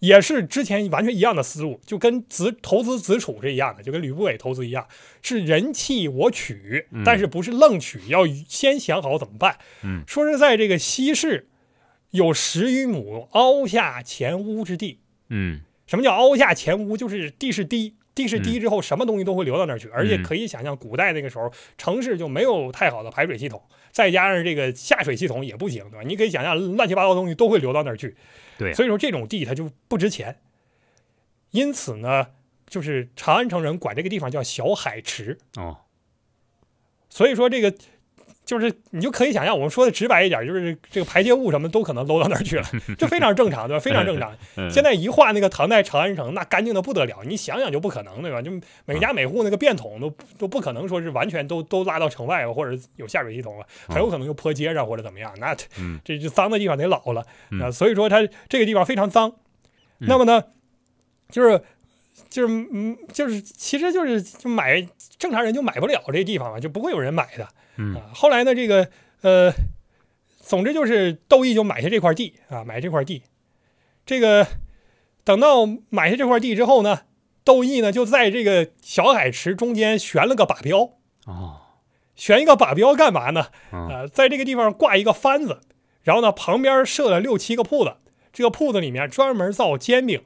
[0.05, 4.87] 也是之前完全一样的思路，就跟子投资子楚是一样的，就跟吕不韦投资一样，
[5.23, 9.57] 是人弃我取，但是不是愣取，要先想好怎么办。
[9.83, 11.49] 嗯，说是在这个西市
[12.11, 14.99] 有十余亩凹下前屋之地。
[15.31, 16.97] 嗯，什么叫凹下前屋？
[16.97, 26.03] 就是地势低，地势低之后，什么东西都会流到那儿去，而且可以想象，古代那个时候城市就没有太好的排水系统，再加上这个下水系统也不行，对吧？
[26.05, 28.15] 你可以想象，乱七八糟东西都会流到那儿去。
[28.59, 30.41] 对，所以说这种地它就不值钱，
[31.51, 32.29] 因此呢，
[32.67, 35.79] 就是长安城人管这个地方叫小海池哦。
[37.09, 37.77] 所以说这个
[38.45, 42.65] 就是你就可以想象，我们说的直白一点，就是这个排泄物什么都可能漏到那儿去了，
[42.99, 43.81] 这非常正常，对吧？
[43.81, 44.37] 非常正常。
[44.71, 48.43] 现在一画那个唐代长安城，那干净的不得了，你想想就不可能，对吧？
[48.43, 48.51] 就
[48.85, 55.55] 每家每户那个便桶都都不可能说是完全都都拉到城外或者有下水系统了，很有可能就泼街上或者怎么样，那
[56.05, 57.25] 这这脏的地方得老了
[57.63, 57.71] 啊。
[57.71, 59.33] 所以说它这个地方非常脏。
[60.01, 60.45] 那么呢，
[61.31, 61.63] 就是
[62.29, 64.87] 就是嗯，就是其实就是就买
[65.19, 67.49] 正常人就买不了这地方嘛，就不会有人买的。
[67.77, 68.89] 嗯，后来呢，这个
[69.23, 69.53] 呃，
[70.41, 73.23] 总之就是窦毅就买下这块地啊，买这块地。
[74.07, 74.47] 这个
[75.25, 77.01] 等到买下这块地之后呢，
[77.43, 80.91] 窦毅呢就在这个小海池中间悬了个靶标
[81.27, 81.61] 哦，
[82.15, 83.47] 悬一个靶标干嘛呢？
[83.71, 85.61] 啊，在这个地方挂一个幡子，
[86.03, 87.97] 然后呢旁边设了六七个铺子，
[88.33, 90.23] 这个铺子里面专门造煎饼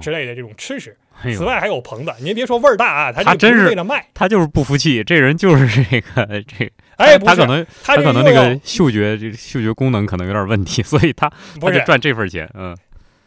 [0.00, 0.96] 之类的这种吃食。
[1.34, 11.28] 此外还有棚子，您别说味儿大啊，他真是为了卖，他就是不服气，这人就是这个这，哎，他可能他可能那个嗅觉这嗅觉功能可能有点问题， 所以他
[11.60, 12.76] 他就赚这份钱，嗯，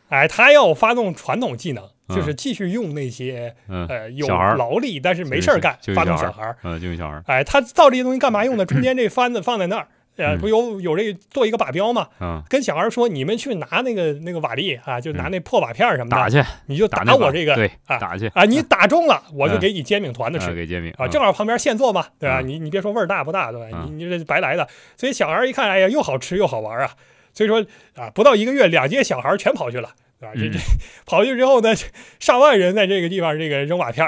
[0.08, 8.66] 哎，他要发动传统技能，就是继续用那些呃有劳力但是没事儿干，发动小孩儿，嗯，就小孩儿，哎，他造这些东西干嘛用呢？
[8.66, 9.88] 中间这幡子放在那儿。
[10.18, 12.08] 呃，不有有这做一个靶标嘛？
[12.20, 22.42] 嗯，跟小孩说，你们去拿那个那个瓦砾啊，就拿那破瓦片什么的打去，你就打我这个对啊，打去啊，你打中了，我就给你煎饼团子吃，给煎饼啊，正好旁边现做嘛，对吧？
[22.42, 23.84] 你你别说味儿大不大，对吧？
[23.86, 26.92] 你你这白来的，所以小孩一看，哎呀，又好吃又好玩啊，
[27.34, 29.90] 所以说啊，不到一个月，两街小孩全跑去了，
[30.20, 30.34] 对吧？
[30.36, 30.60] 这这
[31.08, 31.74] 跑去之后呢，
[32.20, 34.06] 上万人在这个地方这个扔瓦片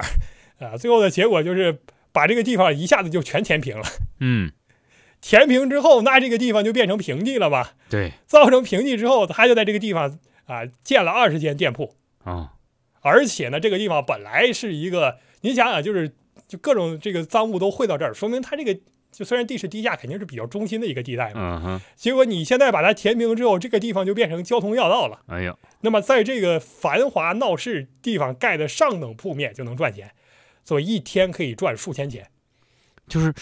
[0.60, 1.80] 啊，最后的结果就是
[2.12, 3.84] 把这个地方一下子就全填平了，
[4.20, 4.52] 嗯。
[5.24, 7.76] 填平之后，那这个地方就变成平地了吧？
[7.90, 11.96] 对，造成平地之后，他就在这个地方啊建了二十间店铺
[12.26, 12.56] 啊，
[13.00, 16.12] 而且呢，这个地方本来是一个，你想想，就是
[16.46, 18.78] 就各种这个赃物都汇到这儿，说明他这个
[19.14, 21.34] 就虽然地势低下，肯定是比较中心的一个地带嘛。
[21.36, 21.82] 嗯哼。
[21.96, 25.22] 结果你现在把它填平之后，这个地方就变成交通要道了。
[25.28, 30.12] 哎呀，那么在这个繁华闹市地方盖的上等铺面就能赚钱，
[30.66, 32.28] 所以一天可以赚数千钱。
[33.08, 33.34] 就是，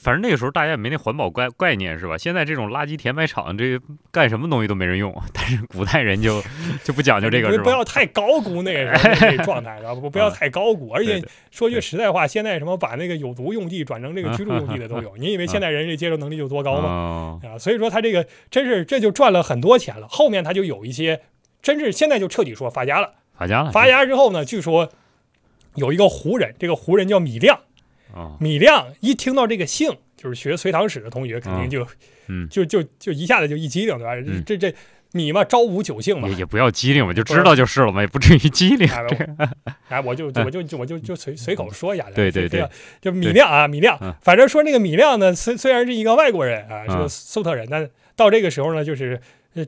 [0.00, 2.16] 反正那个时候大家也没那环保概概念，是吧？
[2.16, 3.78] 现在这种垃圾填埋场，这
[4.10, 5.14] 干什么东西都没人用。
[5.32, 6.42] 但是古代人就
[6.82, 8.90] 就不讲究这个，不要太高估那个
[9.20, 10.08] 那个状态，知道不？
[10.08, 10.90] 不要太高估。
[10.90, 15.14] 而且说句实在话，现在什么把那个有毒用地转成这个居住用地的都有。
[15.20, 17.38] 你以为现在人这接受能力有多高吗？
[17.44, 20.08] 啊，所以说他这个真是这就赚了很多钱了。
[20.08, 21.20] 后面他就有一些，
[21.60, 23.12] 真是现在就彻底说发家了。
[23.36, 23.70] 发家了。
[23.70, 24.90] 发家之后呢，据说
[25.74, 27.60] 有一个胡人，这个胡人叫米亮。
[28.38, 31.86] 米亮一听到这个姓，就是学隋唐史的同学肯定就，
[32.28, 34.42] 嗯，就就就一下子就一激灵，对吧？
[34.44, 34.74] 这这
[35.12, 38.88] 米嘛，朝五九姓嘛，也也不要机灵我，就知道就是了嘛，也不至于机灵。
[39.88, 42.68] 哎，我就我就我就就随随口说一下，对对对，
[43.00, 49.20] 就米亮啊，米亮，反正说那个米亮呢，虽虽然是一个外国人啊，是个粟特人，但到这个时候呢，就是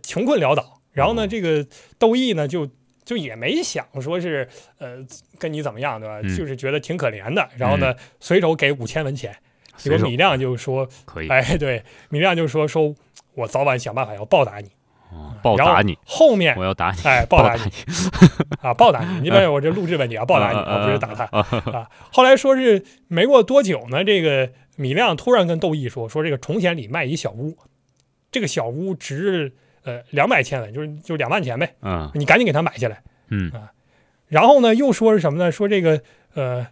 [0.02, 0.80] 穷困潦倒。
[0.92, 1.66] 然后呢，这个
[1.98, 2.68] 窦毅呢就。
[3.04, 4.48] 就也没想说是，
[4.78, 4.98] 呃，
[5.38, 6.22] 跟你怎么样，对吧？
[6.22, 7.48] 就是觉得挺可怜的。
[7.56, 9.36] 然后呢，随手给五千文钱。
[9.76, 12.94] 结果米亮就说：“可以。”哎，对，米亮就说：“说
[13.34, 14.70] 我早晚想办法要报答你。”
[15.42, 15.98] 报答你。
[16.04, 17.02] 后面我要打你。
[17.04, 17.62] 哎，报答你。
[18.62, 19.26] 啊，报答你。
[19.26, 21.24] 因为我这录制问题啊，报答你 啊，不是打他
[21.70, 21.90] 啊。
[22.12, 27.56] 后来说是没过多久呢，这个米亮突然跟窦毅说：“说这个崇贤里卖一小屋，
[28.30, 29.52] 这个小屋值
[29.84, 33.02] 呃两百千文，就是就两万钱呗，啊你赶紧给他买下来。
[33.28, 33.50] 嗯
[34.28, 35.52] 然后呢，又说是什么呢？
[35.52, 36.02] 说这个
[36.34, 36.66] 呃，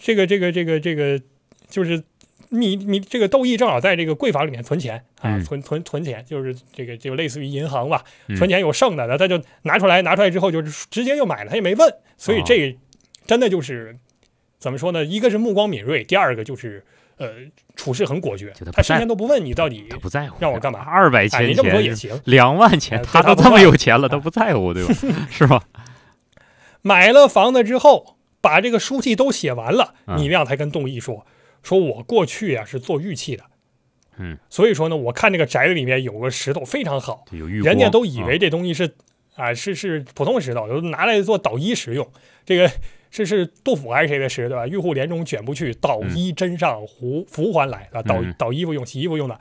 [0.00, 1.20] 这个这个这个这个
[1.68, 2.02] 就是
[2.50, 12.78] 密密这个窦毅正好在这个柜房里面存钱啊，嗯存存存钱，就是这个就类似于银行吧，嗯存钱有剩的，那他就拿出来，拿出来之后就是直接就买了，他也没问，所以哦这
[13.26, 13.96] 真的就是
[14.58, 15.04] 怎么说呢？
[15.04, 16.84] 一个是目光敏锐，第二个就是
[17.18, 17.28] 呃
[17.74, 22.20] 处事很果决他，事在先都不问你到底他不在乎，让我干嘛哎，二百千你这么说也，行。
[22.24, 24.94] 两万钱，哎他都这么有钱了，他不在乎，对吧？
[25.30, 25.62] 是吧？
[26.82, 31.26] 买了房子之后，把这个书契都写完了，嗯米亮才跟窦毅说
[31.62, 33.42] ：“说我过去啊是做玉器的，
[34.18, 38.94] 嗯，所以说呢，我看这个宅子里面有个石头非常好，人家都以为啊这东西是
[39.34, 42.08] 啊是是普通石头，就拿来做捣衣使用。
[42.44, 42.70] 这个
[43.16, 44.66] 是是杜甫还是谁的诗对吧？
[44.66, 49.38] 玉户帘中卷不去，捣衣砧上胡拂还来啊，捣嗯捣衣服用、洗衣服用的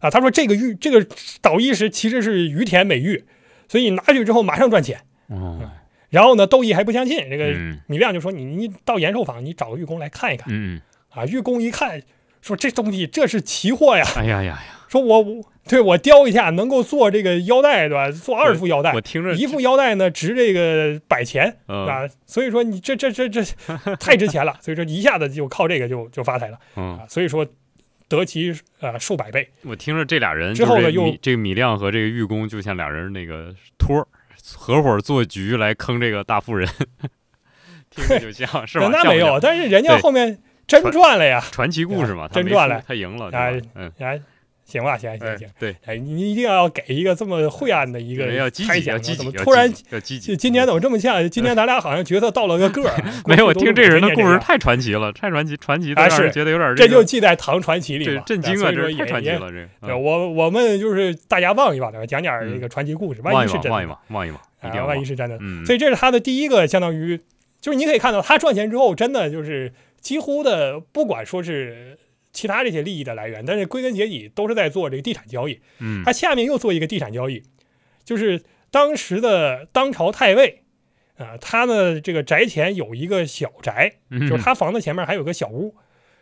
[0.00, 0.10] 啊。
[0.10, 1.06] 他说这个玉这个
[1.40, 3.24] 捣衣石其实是于田美玉，
[3.68, 5.00] 所以拿去之后马上赚钱。
[5.28, 5.70] 嗯，
[6.10, 11.26] 然后呢，窦毅还不相信，这个嗯米亮就说你你到延寿坊，你找个玉工来看一看嗯，嗯啊。
[11.26, 12.02] 玉工一看，
[12.40, 18.10] 说这东西这是奇货呀，哎呀呀呀，说我我 对我雕一下能够做这个腰带对吧？
[18.10, 23.42] 做二副腰带我，听着一副腰带呢值这个百钱嗯啊，所以说你这这这这
[24.00, 27.46] 太值钱了，所以说一下子就靠这个就就发财了嗯，啊，所以说
[28.08, 29.48] 得其呃数百倍。
[29.62, 34.06] 我听着这俩人之后呢又这个米亮和这个玉工就像俩人那个托儿
[34.56, 36.68] 合伙做局来坑这个大富人，
[37.90, 38.88] 听着就像是吧？
[38.92, 40.36] 那没有，但是人家后面
[40.66, 41.40] 真赚了呀！
[41.52, 43.66] 传奇故事嘛，真赚了他赢了，哎对吧？
[43.76, 44.20] 嗯，哎，
[44.64, 50.36] 行吧，行行哎行，，对，哎，你一定要给一个这么晦暗的一个人要积极，要积极，怎么突然要积极今。
[50.38, 51.28] 今天怎么这么像？
[51.28, 53.12] 今天咱俩好像角色到了个个儿啊。
[53.26, 58.22] 没有，我听这人的故事太传奇了，太传奇，传奇的觉得有点这就记在唐传奇里了。
[58.24, 59.50] 震惊啊，这太传奇了，
[59.82, 62.06] 这我我们就是大家望一望，对吧？
[62.06, 65.36] 讲讲这个传奇故事，万一是真的，望一望，望一望，一定啊，万一是真的。
[65.40, 67.20] 嗯，所以这是他的第一个，相当于
[67.60, 71.98] 就是你可以看到，他赚钱之后，真的就是几乎的，不管说是
[72.32, 75.60] 其他这些利益的来源，但是归根结底都是在做这个地产交易。
[75.78, 77.42] 嗯他下面又做一个地产交易，
[78.04, 80.64] 就是当时的当朝太尉
[81.18, 85.76] 啊、他呢这个宅前有一个小宅，嗯，就是他房子前面还有个小屋，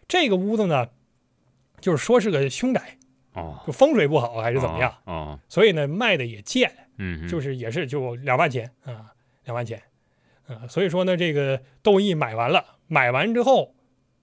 [0.07, 0.89] 这个屋子呢，
[1.81, 2.99] 就是说是个凶宅，
[3.33, 5.15] 哦，就风水不好还是怎么样，哦？
[5.15, 9.81] 哦，所以呢卖的也贱，嗯，就是是也是就两万钱啊，两万钱
[10.47, 13.75] 啊，所以说呢这个窦毅买完了，买完之后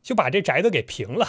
[0.04, 1.28] 就把这宅子给平了。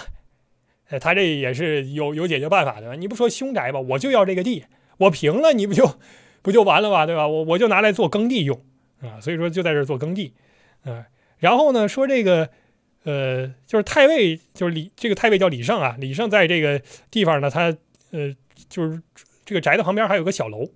[0.91, 4.65] 呃，他这也是有有解决办法的，你不说凶宅吧，我就要这个地，
[4.99, 5.99] 我平了，你不就
[6.43, 7.05] 不就完了吗？
[7.05, 7.29] 对吧？
[7.29, 8.65] 我我就拿来做耕地用
[9.03, 10.33] 啊，所以说就在这做耕地，
[10.85, 11.05] 啊，
[11.39, 12.49] 然后呢说这个
[13.05, 16.81] 呃，就是太尉，就是李这个太尉叫李胜啊，李胜在这个
[17.11, 17.77] 地方呢，他
[18.11, 18.35] 呃
[18.69, 19.03] 就是
[19.45, 20.71] 这个宅子旁边还有个小楼，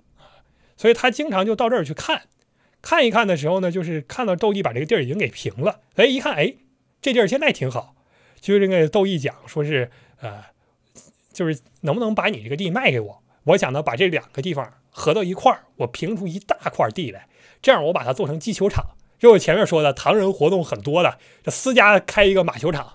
[0.77, 2.23] 所以他经常就到这儿去看，
[2.81, 6.55] 看一看的时候呢，就是看到窦毅把这个地儿已经给平了，哎，一看，哎，
[7.01, 7.95] 这地儿现在挺好，
[8.43, 9.91] 就这个窦毅讲说是
[10.21, 10.45] 呃，
[11.33, 13.23] 就是能不能把你这个地卖给我？
[13.45, 17.27] 我想呢，把这两个地方合到一块儿，我平出一大块地来，
[17.63, 18.85] 这样我把它做成击球场。
[19.19, 22.95] 就我前面说的，唐人活动很多的，这私家开一个马球场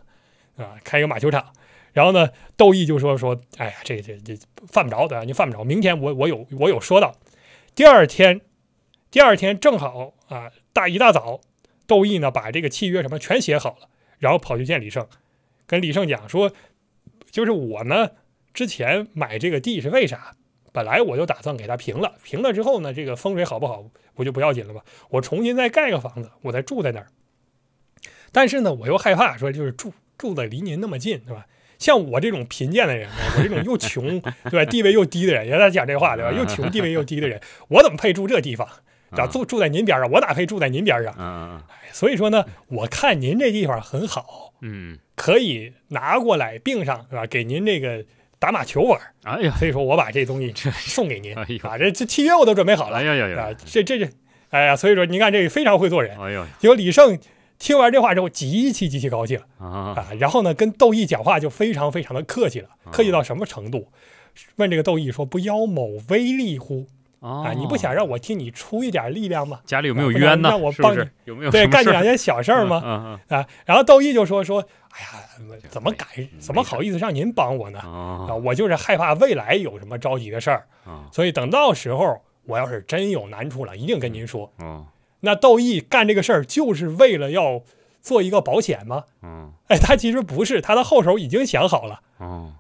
[0.58, 1.54] 啊，开一个马球场。
[1.94, 4.38] 然后呢，窦毅就说说，哎呀，这这这
[4.68, 5.64] 犯不着的，你犯不着。
[5.64, 7.16] 明天我我有我有说到。
[7.74, 8.42] 第二天，
[9.10, 11.40] 第二天正好啊，大一大早，
[11.88, 13.88] 窦毅呢把这个契约什么全写好了，
[14.20, 15.08] 然后跑去见李胜，
[15.68, 16.52] 跟李胜讲说，
[17.30, 18.10] 就是我呢
[18.54, 20.34] 之前买这个地是为啥？
[20.74, 24.82] 本来我就打算给它平了，平了之后呢，这个风水好不好不就不要紧了吗？
[25.10, 27.08] 我重新再盖个房子，我再住在那儿。
[28.32, 31.48] 但是呢，我又害怕说，就是住住的离您那么近，对吧？
[31.80, 36.32] 像我这种贫贱的人，我这种又穷对吧，地位又低的人，原来讲这话对吧？
[36.32, 38.68] 又穷地位又低的人，我怎么配住这地方？
[39.16, 41.16] 咋住住在您边上，我哪配住在您边上？
[41.18, 41.62] 嗯
[41.92, 47.26] 所以说呢，我看您这地方很好，嗯可以拿过来并上，是吧？
[47.26, 48.06] 给您这个
[48.40, 48.98] 打马球玩。
[49.26, 54.10] 嗯，哎呀，所以说我把这东西送给您 哎啊，这这契约我都准备好了哎呀呀啊呀，，这这这，
[54.52, 56.18] 哎呀，所以说您看这个非常会做人。
[56.22, 57.20] 哎呦结果李胜
[57.60, 63.92] 听完这话之后，极其极其高兴啊，啊，然后呢，跟窦毅讲话就非常非常的客气了，客气到什么程度？
[64.58, 66.86] 问这个窦毅说：“不邀某威力乎？
[67.22, 69.62] 啊，啊你不想让我替你出一点力量吗？
[69.66, 70.50] 家里有没有冤呢？
[70.50, 71.04] 让我帮你？
[71.26, 72.80] 有没有对，干两件小事儿吗？
[72.86, 74.64] 嗯啊，然后窦毅就说说，
[74.98, 75.24] 哎呀，
[75.70, 76.08] 怎么敢，
[76.40, 77.80] 怎么好意思让您帮我呢？
[77.86, 84.52] 嗯啊，我就是害怕未来有什么着急的事儿，啊所以等到时候我要是真有难处了，一定跟您说。
[84.60, 84.86] 嗯
[85.20, 87.62] 那窦毅干这个事儿就是为了要
[88.02, 89.04] 做一个保险吗？
[89.22, 92.02] 嗯哎，他其实不是，他的后手已经想好了。
[92.20, 92.56] 嗯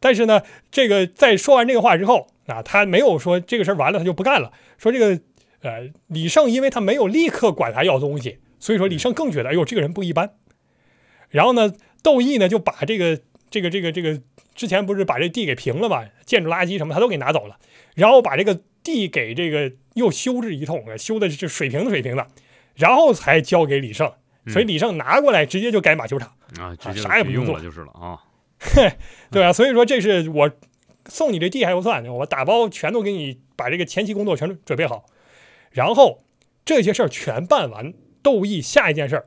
[0.00, 4.52] 但是呢，这个在说完这个话之后，啊，他没有说这个事儿完了他就不干了。
[4.76, 5.20] 说这个
[5.62, 10.30] 呃李胜，因为他没有立刻管他要东西，所以说李胜更觉得哎呦这个人不一般。
[11.32, 11.74] 然后呢，
[12.04, 13.20] 窦毅呢就把这个
[13.50, 14.20] 这个这个这个
[14.54, 17.58] 之前不是把这地给平了嘛，建筑垃圾什么他都给拿走了，
[17.96, 22.26] 然后把这个地给这个又修治一通，修的是水平的水平的，
[22.76, 24.12] 然后才交给李胜。
[24.48, 26.32] 所以李胜拿过来直接就改马球场。
[26.58, 27.60] 啊，直接啥也不用做。
[27.60, 28.18] 就是了啊。
[29.30, 30.50] 对啊，所以说这是我
[31.06, 35.06] 送你这地还不算，我打包全都给你把这个前期工作全都准备好，
[35.70, 36.22] 然后
[36.64, 39.26] 这些事儿全办完，窦毅下一件事儿，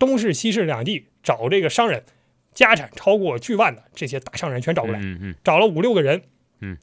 [0.00, 2.02] 东市西市两地找这个商人，
[2.52, 6.22] 家产超过巨万的这些大商人全找过来，嗯嗯，找了五六个人，
[6.58, 6.76] 嗯，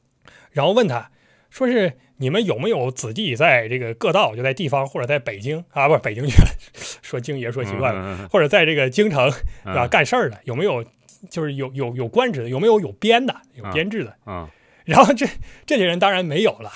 [0.52, 1.10] 然后问他
[1.50, 6.48] 说是你们有没有子弟在这个各道，就在地方或者在北京啊，不是北京去了，
[7.02, 9.30] 说京爷说习惯了，或者在这个京城
[9.64, 10.82] 啊干事儿的有没有？
[11.28, 14.16] 就是有有有官职的，有没有有编的，有编制的？
[14.24, 14.48] 嗯，
[14.84, 15.26] 然后这
[15.66, 16.70] 这些人当然没有了，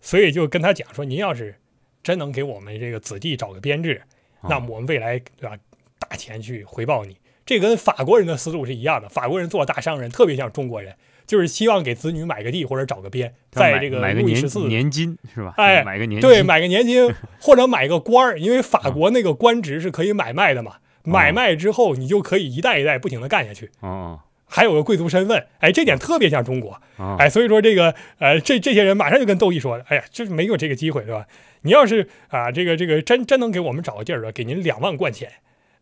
[0.00, 1.54] 所以就跟他讲说，您要是
[2.02, 4.02] 真能给我们这个子弟找个编制，
[4.48, 5.56] 那么我们未来对吧，
[5.98, 7.16] 大钱去回报你。
[7.46, 10.94] 这跟法国人的思路是一样的，法国人做大商人特别像中国人，
[11.26, 15.52] 就是希望给子女买个地或者找个编，在这个路易十四年金是吧？
[15.58, 20.76] 哎，买个年对，买个年金 或者买个官儿，因为法国那个官职是可以买卖的嘛。
[21.02, 23.70] 买卖之后，你就可以一代一代不停的干下去。
[23.80, 26.80] 哦，还有个贵族身份，哎，这点特别像中国。
[27.18, 31.26] 哎，所以说这个呃，这这些人马上就跟窦毅说了，哎呀，就是没有这个机会，对吧？
[31.60, 35.30] 你要是啊，这个这个真真能给我们找个地儿了，给您两万贯钱。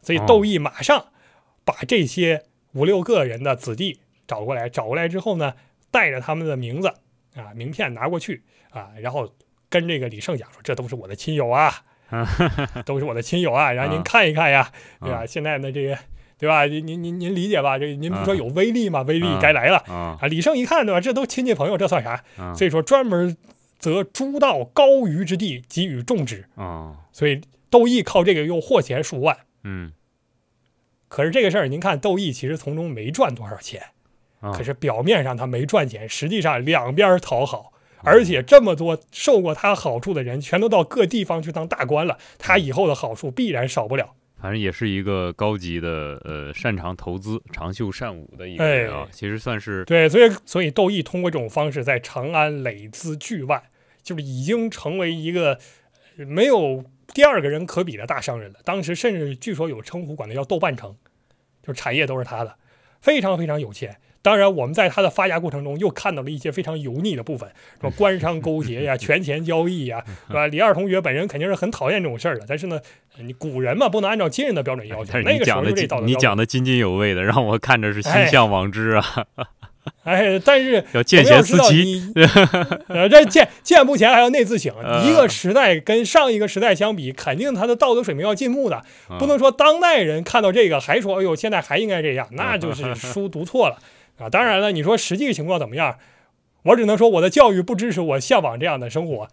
[0.02, 1.06] 所以窦毅马上
[1.64, 2.44] 把这些
[2.74, 5.54] 五六个人的子弟找过来，找过来之后呢，
[5.90, 6.88] 带着他们的名字
[7.34, 9.32] 啊、名片拿过去啊，然后
[9.70, 11.72] 跟这个李胜讲说，这都是我的亲友啊。
[12.84, 15.24] 都是我的亲友啊，然后您看一看呀，对吧？
[15.24, 15.98] 现在呢，这个，
[16.36, 16.66] 对吧？
[16.66, 17.78] 您您您您理解吧？
[17.78, 19.00] 这您不说有威力吗？
[19.00, 20.18] 威力该来了啊！
[20.28, 21.00] 李胜一看，对吧？
[21.00, 22.22] 这都亲戚朋友，这算啥？
[22.54, 23.34] 所以说专门
[23.78, 26.98] 择诸道高余之地给予种植啊。
[27.12, 27.40] 所以
[27.70, 29.38] 窦毅靠这个又获钱数万。
[29.64, 29.92] 嗯。
[31.08, 33.82] 可是这个事儿，您看窦毅其实从中没赚多少钱，
[34.40, 37.72] 可是表面上他没赚钱，实际上两边讨好。
[38.04, 44.14] 而且这么多受过他好处的人，全都到各地方去当大官了，他以后的好处必然少不了。
[44.40, 49.06] 反正也是一个高级的，呃，擅长投资、长袖善舞的一个人啊。
[49.12, 53.62] 其实算是对，所以所以窦毅通过这种方式在长安累资巨万，
[54.02, 55.60] 就是已经成为一个
[56.16, 56.82] 没有
[57.14, 58.58] 第二个人可比的大商人了。
[58.64, 60.96] 当时甚至据说有称呼，管他叫“豆瓣城”，
[61.62, 62.56] 就是产业都是他的，
[63.00, 63.96] 非常非常有钱。
[64.24, 67.48] 当然，我们在他的发家过程中又看到了一些非常油腻的部分，
[67.80, 70.46] 什么官商勾结呀、 权钱交易呀，是吧？
[70.46, 72.80] 李二同学本人肯定是很讨厌这种事儿的，但是呢，
[73.18, 75.18] 你古人嘛，不能按照今人的标准要求。
[75.26, 79.04] 那个时候这道德你讲的津津有味的，让我看着是心向往之啊。
[79.34, 79.44] 哎，
[80.44, 82.12] 但是要见贤思齐，
[82.88, 84.72] 呃，这见见不前还要内自省。
[85.04, 88.84] 一个时代跟上一个时代相比，肯定他的道德水平要进步的，
[89.18, 93.78] 不能说当代人看到这个还说，哎呦，现在还应该这样，那就是 书读错了。
[94.18, 95.96] 啊，当然了，你说实际情况怎么样？
[96.64, 99.26] 我只能说我的教育不支持我向往这样的生活，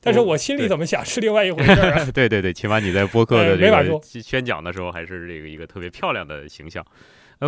[0.00, 2.04] 但是我心里怎么想是另外一回事儿。
[2.12, 6.84] 对对对，起码你在播客的这个宣讲的时候，还是这个一个特别漂亮的形象。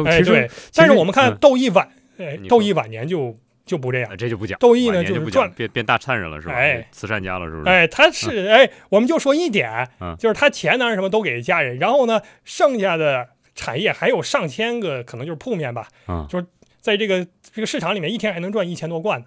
[0.04, 0.48] 哎，对。
[0.72, 1.88] 但是我们看窦一晚，
[2.48, 4.58] 窦毅晚年就就不这样，这就不讲。
[4.58, 6.54] 窦毅呢，就是赚变变大善人了，是吧？
[6.54, 7.68] 哎，慈善家了，是不是？
[7.68, 9.88] 哎，他是哎，我们就说一点，
[10.18, 16.46] 就是他钱当然什么都给家人，然后呢，剩下的产业还有上千个，可能就是铺面吧，嗯，就是。
[16.84, 19.26] 在这个这个市场里面，一天还能赚一千多贯呢。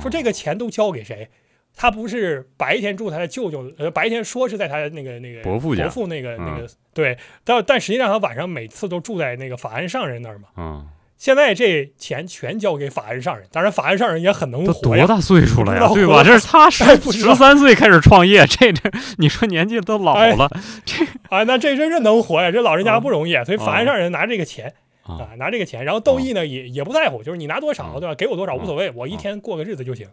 [0.00, 1.28] 说这个钱都交给谁？
[1.76, 10.48] 他不是白天住他的舅舅，呃，白天说是在他那个那个伯父家，伯父那个那个对，但但实际上他晚上每次都住在那个法安上人那儿嘛。
[10.56, 10.88] 嗯。
[11.16, 15.06] 现在这钱全交给法恩上人，当然法恩上人也很能活呀。
[15.06, 15.88] 多大岁数了呀？
[15.94, 16.22] 对吧？
[16.26, 20.50] 这是他十十三岁开始创业，这这你说年纪都老了，
[20.84, 22.50] 这啊，那这真是能活呀！
[22.50, 24.72] 这老人家不容易，所以法恩上人拿这个钱。
[25.06, 28.14] 啊，拿这个钱，然后窦毅呢也也不在乎，就是你拿多少，对吧？
[28.14, 30.08] 给我多少无所谓，我一天过个日子就行。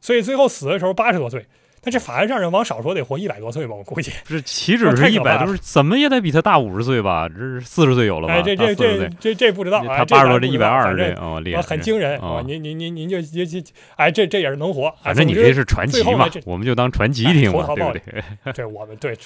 [0.00, 1.44] 所以最后死的时候八十多岁，
[1.82, 3.74] 但这法案上人往少说得活一百多岁吧？
[3.74, 7.28] 我估计不是，岂止是一百多，怎么也得比他大五十岁吧？
[7.28, 8.34] 这是四十岁有了吧？
[8.34, 12.42] 哎，这这这这这不知道，他八十多，这一百二这哦，厉害，很惊人啊！
[12.46, 13.60] 您您您您就就就
[13.96, 17.92] 哎，这这也是能活，反正你这是传奇嘛，我们就当传奇听嘛，对不
[18.44, 18.52] 对？
[18.52, 19.16] 这我们对。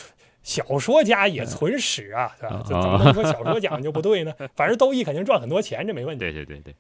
[0.44, 2.62] 小说家也存史啊，对吧？
[2.66, 4.32] 怎么能说小说讲就不对呢？
[4.55, 6.20] 反正斗艺肯定赚很多钱，这没问题。
[6.20, 6.74] 对对对对，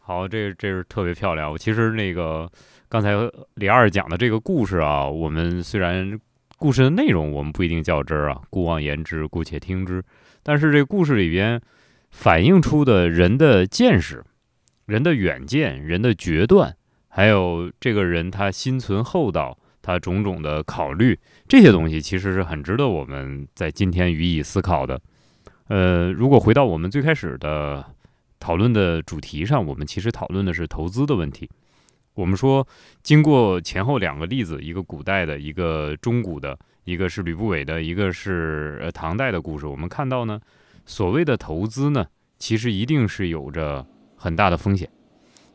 [0.00, 1.52] 好，这这是特别漂亮。
[1.52, 2.50] 我其实那个
[2.88, 3.14] 刚才
[3.54, 6.18] 李二讲的这个故事啊，我们虽然
[6.56, 10.02] 故事的内容我们不一定较真儿啊，姑妄言之，姑且听之。
[10.42, 11.60] 但是这故事里边
[12.10, 14.24] 反映出的人的见识、
[14.86, 16.76] 人的远见、人的决断。
[17.08, 21.18] 还有这个人他心存厚道，他种种的考虑，
[21.48, 25.00] 这些东西其实是很值得我们在今天予以思考的。
[25.66, 27.84] 呃，如果回到我们最开始的
[28.38, 31.50] 讨论的主题上，我们其实讨论的是投资的问题。
[32.16, 32.66] 我们说，
[33.02, 40.40] 经过前后两个例子，一个古代的，一个中古的，一个是吕不韦的，一个是呃唐代的故事，我们看到呢，
[40.86, 42.06] 所谓的投资呢，
[42.38, 43.86] 其实一定是有着
[44.16, 44.88] 很大的风险。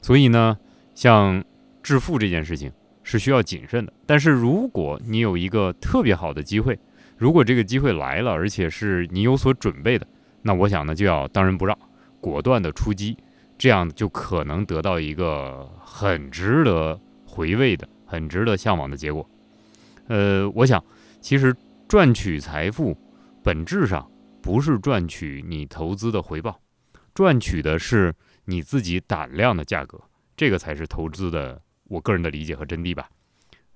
[0.04, 0.56] 所以呢，
[0.94, 1.44] 像
[1.82, 3.92] 致富这件事情是需要谨慎的。
[4.06, 6.78] 但是如果你有一个特别好的机会，
[7.18, 10.06] 如果这个机会来了，而且是你有所准备的，
[10.44, 11.76] 那我想呢，就要当仁不让，
[12.20, 13.18] 果断的出击。
[13.62, 19.30] 这样就可能得到一个很值得回味的、很值得向往的结果。
[20.08, 20.84] 呃，我想，
[21.20, 21.56] 其实
[21.88, 22.98] 赚取财富
[23.44, 24.10] 本质上
[24.42, 26.60] 不是赚取你投资的回报，
[27.14, 28.12] 赚取的是
[28.46, 30.02] 你自己胆量的价格，
[30.36, 33.10] 这个才是投资的我个人的理解和真谛吧。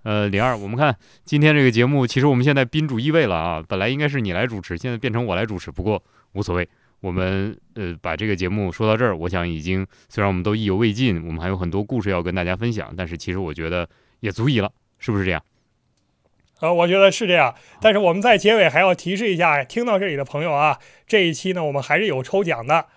[0.01, 6.67] 呃，李二，我们看今天这个节目，其实我们现在宾主一位了啊，本来应该是你来主持，现在变成我来主持，不过无所谓。
[7.05, 13.87] 我们呃把这个节目说到这儿，我想已经虽然我们都意犹未尽，我们还有很多故事要跟大家分享，但是其实我觉得
[14.21, 15.39] 也足以了，是不是这样？
[16.61, 17.53] 呃，我觉得是这样。
[17.79, 22.87] 但是我们在结尾还要提示一下，听到这里的朋友啊，这一期呢我们还是有抽奖的，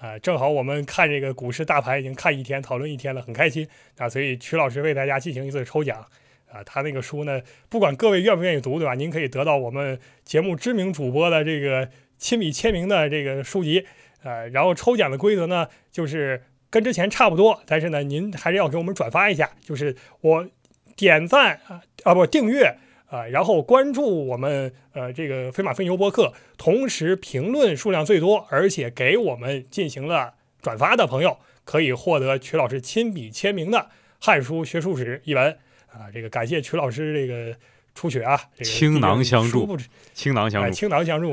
[0.00, 6.02] 啊，正好我们看这个股市大盘已经看一天，讨论一天了，很开心啊，所以曲老师为大家进行一次抽奖
[6.50, 7.38] 啊，他那个书呢，
[7.68, 8.94] 不管各位愿不愿意读，对吧？
[8.94, 11.90] 您可以得到我们节目知名主播的这个。
[12.18, 13.86] 亲笔签名的这个书籍，
[14.22, 20.48] 呃，然后抽奖的规则呢，就是跟之前差不多，但是呢，您还是要给我们转发一下，就是我
[20.96, 33.78] 点赞啊啊不订阅啊，然后关注我们呃这个飞马飞牛播客，同时评论数量最多，而且给我们进行了转发的朋友，可以获得曲老师亲笔签名的
[34.18, 35.56] 《汉书学术史》一文
[35.86, 37.56] 啊，这个感谢曲老师这个。
[37.98, 38.40] 出血啊！
[38.62, 39.76] 倾囊相助，
[40.14, 41.32] 倾囊相助，倾囊相助，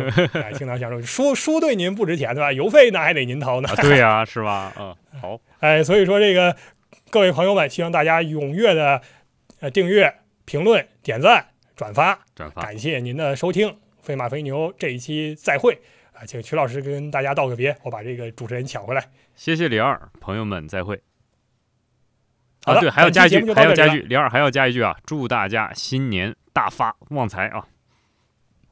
[0.58, 1.00] 倾囊相助。
[1.04, 2.52] 书书对您不值钱，对吧？
[2.52, 3.70] 邮费那还得您掏呢。
[3.80, 4.74] 对呀，是吧？
[4.80, 5.40] 嗯，好。
[5.60, 6.58] 哎，所以说这个
[7.12, 9.00] 各位朋友们，希望大家踊跃的
[9.60, 10.12] 呃订阅、
[10.46, 11.46] 评论、点赞、
[11.76, 12.64] 转发、转发。
[12.64, 15.80] 感谢您的收听，飞马飞牛这一期再会
[16.14, 16.26] 啊！
[16.26, 19.06] 请曲老师跟大家道个别，我把这个主持人抢回来。
[19.36, 21.00] 谢谢李二，朋友们再会。
[22.66, 24.98] 啊，对，还要加一句，还要加一句，李二还要加一句啊！
[25.06, 27.66] 祝大家新年大发旺财啊！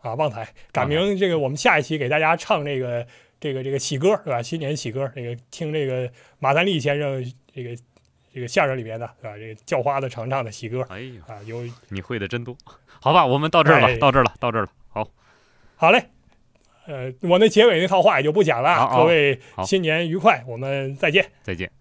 [0.02, 0.48] 啊，旺财！
[0.72, 3.06] 赶明这个，我们下一期给大家唱这个
[3.40, 4.42] 这个这个喜歌，对吧？
[4.42, 7.24] 新年喜歌，这个听这个马三立先生
[7.54, 7.74] 这个
[8.34, 9.38] 这个相声里面的，对吧？
[9.38, 10.86] 这个叫花子常唱的喜歌。
[10.90, 12.58] 哎呀，啊，有你会的真多。
[13.00, 14.70] 好吧，我们到这儿了，到这儿了，到这儿了。
[14.90, 15.08] 好，
[15.76, 16.04] 好嘞。
[16.86, 18.90] 呃，我那结尾那套话也就不讲了。
[18.94, 21.72] 各位新年愉快，我们再见，再见。